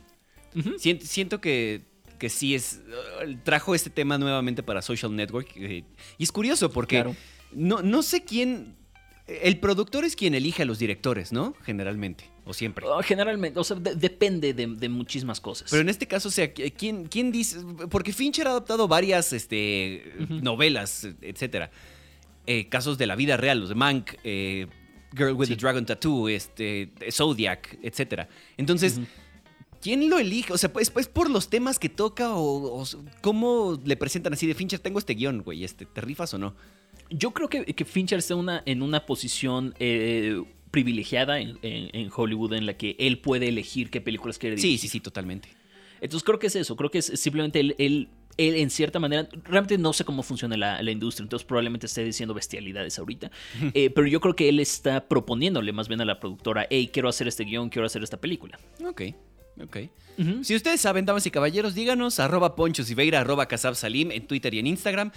[0.78, 1.84] siento, que,
[2.20, 2.82] que, sí es.
[3.24, 5.50] Uh, trajo este tema nuevamente para Social Network.
[5.56, 5.84] Eh,
[6.18, 7.06] y es curioso porque
[7.52, 8.76] no, no sé quién.
[9.42, 11.54] El productor es quien elige a los directores, ¿no?
[11.64, 12.26] Generalmente.
[12.46, 12.86] O siempre.
[12.88, 15.70] Oh, generalmente, o sea, depende de, muchísimas cosas.
[15.70, 17.60] Pero en este caso, o sea, ¿quién, quién dice?
[17.90, 21.72] Porque Fincher ha adaptado varias este, novelas, etcétera.
[22.48, 24.66] Eh, casos de la vida real, los de Mank, eh,
[25.16, 28.28] Girl with the Dragon Tattoo, este, Zodiac, etc.
[28.58, 29.00] Entonces,
[29.82, 30.52] ¿quién lo elige?
[30.52, 32.84] O sea, ¿es, pues por los temas que toca o,
[33.22, 34.80] cómo le presentan así de Fincher?
[34.80, 36.56] Tengo este guion, güey, este, ¿te rifas o no?
[37.12, 40.42] Yo creo que, Fincher está una, en una posición eh,
[40.72, 44.80] privilegiada en, Hollywood en la que él puede elegir qué películas quiere dirigir.
[44.80, 45.50] Sí, sí, sí, totalmente.
[46.00, 49.78] Entonces creo que es eso, creo que es simplemente él él en cierta manera, realmente
[49.78, 53.32] no sé cómo funciona la, industria, entonces probablemente esté diciendo bestialidades ahorita,
[53.74, 57.10] eh, pero yo creo que él está proponiéndole más bien a la productora, hey, quiero
[57.10, 58.60] hacer este guion, quiero hacer esta película.
[58.86, 59.02] Ok.
[59.62, 59.78] Ok.
[60.44, 64.68] Si ustedes saben, damas y caballeros, díganos arroba ponchosiveira, arroba Salim en Twitter y en
[64.68, 65.12] Instagram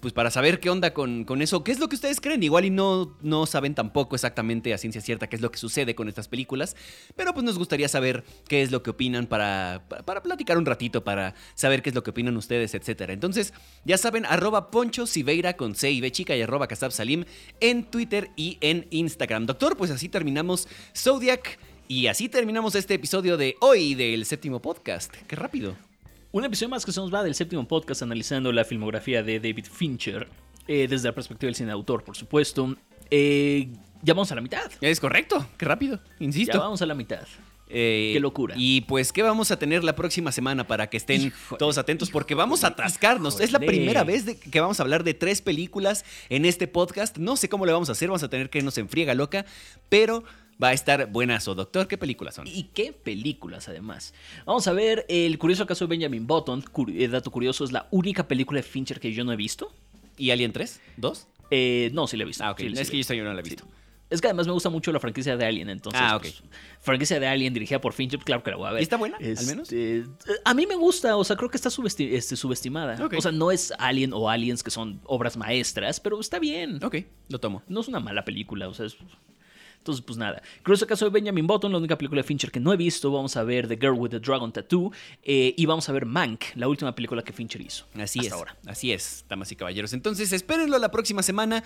[0.00, 2.42] pues para saber qué onda con, con, eso, qué es lo que ustedes creen.
[2.42, 5.94] Igual y no, no saben tampoco exactamente a ciencia cierta qué es lo que sucede
[5.94, 6.76] con estas películas,
[7.16, 11.04] pero pues nos gustaría saber qué es lo que opinan para, para platicar un ratito,
[11.04, 13.10] para saber qué es lo que opinan ustedes, etc.
[13.10, 13.52] Entonces,
[13.84, 17.24] ya saben, arroba Poncho Siveira con C y B chica y arroba Kasab Salim
[17.60, 19.46] en Twitter y en Instagram.
[19.46, 21.58] Doctor, pues así terminamos Zodiac.
[21.88, 25.14] Y así terminamos este episodio de hoy del séptimo podcast.
[25.28, 25.85] Qué rápido.
[26.36, 29.64] Un episodio más que se nos va del séptimo podcast analizando la filmografía de David
[29.72, 30.28] Fincher,
[30.68, 32.76] eh, desde la perspectiva del cine de autor, por supuesto.
[33.10, 33.70] Eh,
[34.02, 34.70] ya vamos a la mitad.
[34.82, 36.52] Es correcto, qué rápido, insisto.
[36.52, 37.26] Ya vamos a la mitad.
[37.70, 38.54] Eh, Qué locura.
[38.58, 42.10] Y pues, ¿qué vamos a tener la próxima semana para que estén todos atentos?
[42.10, 43.40] Porque vamos a atascarnos.
[43.40, 47.16] Es la primera vez que vamos a hablar de tres películas en este podcast.
[47.16, 49.46] No sé cómo le vamos a hacer, vamos a tener que irnos en friega loca,
[49.88, 50.22] pero
[50.62, 51.54] va a estar buenazo.
[51.54, 52.46] Doctor, ¿qué películas son?
[52.46, 54.14] ¿Y qué películas además?
[54.44, 56.64] Vamos a ver el curioso caso de Benjamin Button.
[56.88, 59.72] El dato curioso, es la única película de Fincher que yo no he visto.
[60.16, 60.80] ¿Y Alien 3?
[60.96, 61.28] ¿Dos?
[61.50, 62.44] Eh, no, sí la he visto.
[62.44, 62.60] Ah, ok.
[62.60, 63.64] es que yo no la he visto.
[64.08, 66.00] Es que además me gusta mucho la franquicia de Alien, entonces.
[66.00, 66.22] Ah, ok.
[66.22, 66.42] Pues,
[66.80, 68.80] franquicia de Alien dirigida por Fincher, claro que la voy a ver.
[68.80, 69.16] ¿Y está buena?
[69.16, 69.72] al menos.
[69.72, 73.04] Este, a mí me gusta, o sea, creo que está este, subestimada.
[73.04, 76.82] O sea, no es Alien o Aliens que son obras maestras, pero está bien.
[76.84, 76.98] Ok,
[77.28, 77.64] lo tomo.
[77.66, 78.96] No es una mala película, o sea, es
[79.86, 80.42] entonces, pues nada.
[80.64, 83.12] Curioso caso de Benjamin Button, la única película de Fincher que no he visto.
[83.12, 84.90] Vamos a ver The Girl with the Dragon Tattoo.
[85.22, 87.84] Eh, y vamos a ver Mank, la última película que Fincher hizo.
[87.94, 88.32] Así es.
[88.32, 88.56] ahora.
[88.66, 89.92] Así es, damas y caballeros.
[89.92, 91.62] Entonces, espérenlo la próxima semana.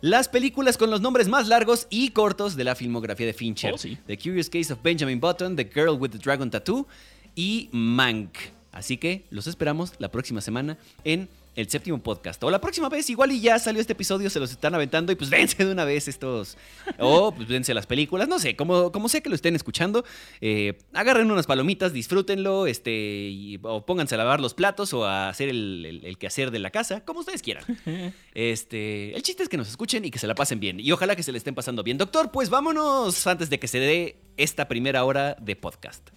[0.00, 3.96] Las películas con los nombres más largos y cortos de la filmografía de Fincher: oh,
[4.06, 6.86] The Curious Case of Benjamin Button, The Girl with the Dragon Tattoo
[7.34, 8.36] y Mank.
[8.70, 12.42] Así que los esperamos la próxima semana en el séptimo podcast.
[12.44, 15.14] O la próxima vez, igual y ya salió este episodio, se los están aventando y
[15.14, 16.56] pues vence de una vez estos.
[16.98, 20.04] O pues vence las películas, no sé, como, como sé que lo estén escuchando,
[20.40, 25.48] eh, agarren unas palomitas, disfrútenlo, este, o pónganse a lavar los platos o a hacer
[25.48, 27.64] el, el, quehacer de la casa, como ustedes quieran.
[28.34, 30.80] Este, el chiste es que nos escuchen y que se la pasen bien.
[30.80, 31.98] Y ojalá que se le estén pasando bien.
[31.98, 36.10] Doctor, pues vámonos antes de que se dé esta primera hora de podcast.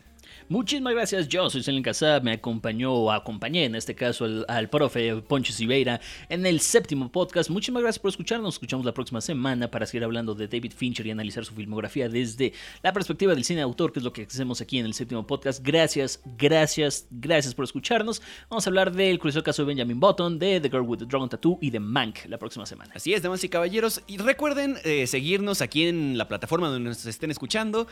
[0.50, 5.18] Muchísimas gracias, yo soy Selin Casab, me acompañó o acompañé en este caso al, profe
[5.18, 7.50] Poncho Siveira en el séptimo podcast.
[7.50, 11.06] Muchísimas gracias por escucharnos, nos escuchamos la próxima semana para seguir hablando de David Fincher
[11.06, 14.62] y analizar su filmografía desde la perspectiva del cine autor, que es lo que hacemos
[14.62, 15.62] aquí en el séptimo podcast.
[15.62, 18.22] Gracias, gracias, gracias por escucharnos.
[18.50, 21.28] Vamos a hablar del curioso caso de Benjamin Button, de The Girl with the Dragon
[21.28, 22.93] Tattoo y de Mank la próxima semana.
[22.95, 27.06] Así es, damas y caballeros, y recuerden eh, seguirnos aquí en la plataforma donde nos
[27.06, 27.86] estén escuchando.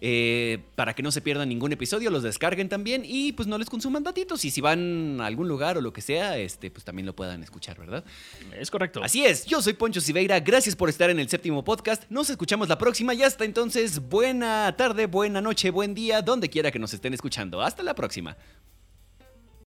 [0.00, 3.70] Eh, para que no se pierdan ningún episodio, los descarguen también y pues no les
[3.70, 7.06] consuman datitos y si van a algún lugar o lo que sea, este, pues también
[7.06, 8.04] lo puedan escuchar, ¿verdad?
[8.58, 9.02] Es correcto.
[9.02, 12.68] Así es, yo soy Poncho Siveira, gracias por estar en el séptimo podcast, nos escuchamos
[12.68, 16.92] la próxima y hasta entonces, buena tarde, buena noche, buen día, donde quiera que nos
[16.92, 17.62] estén escuchando.
[17.62, 18.36] Hasta la próxima.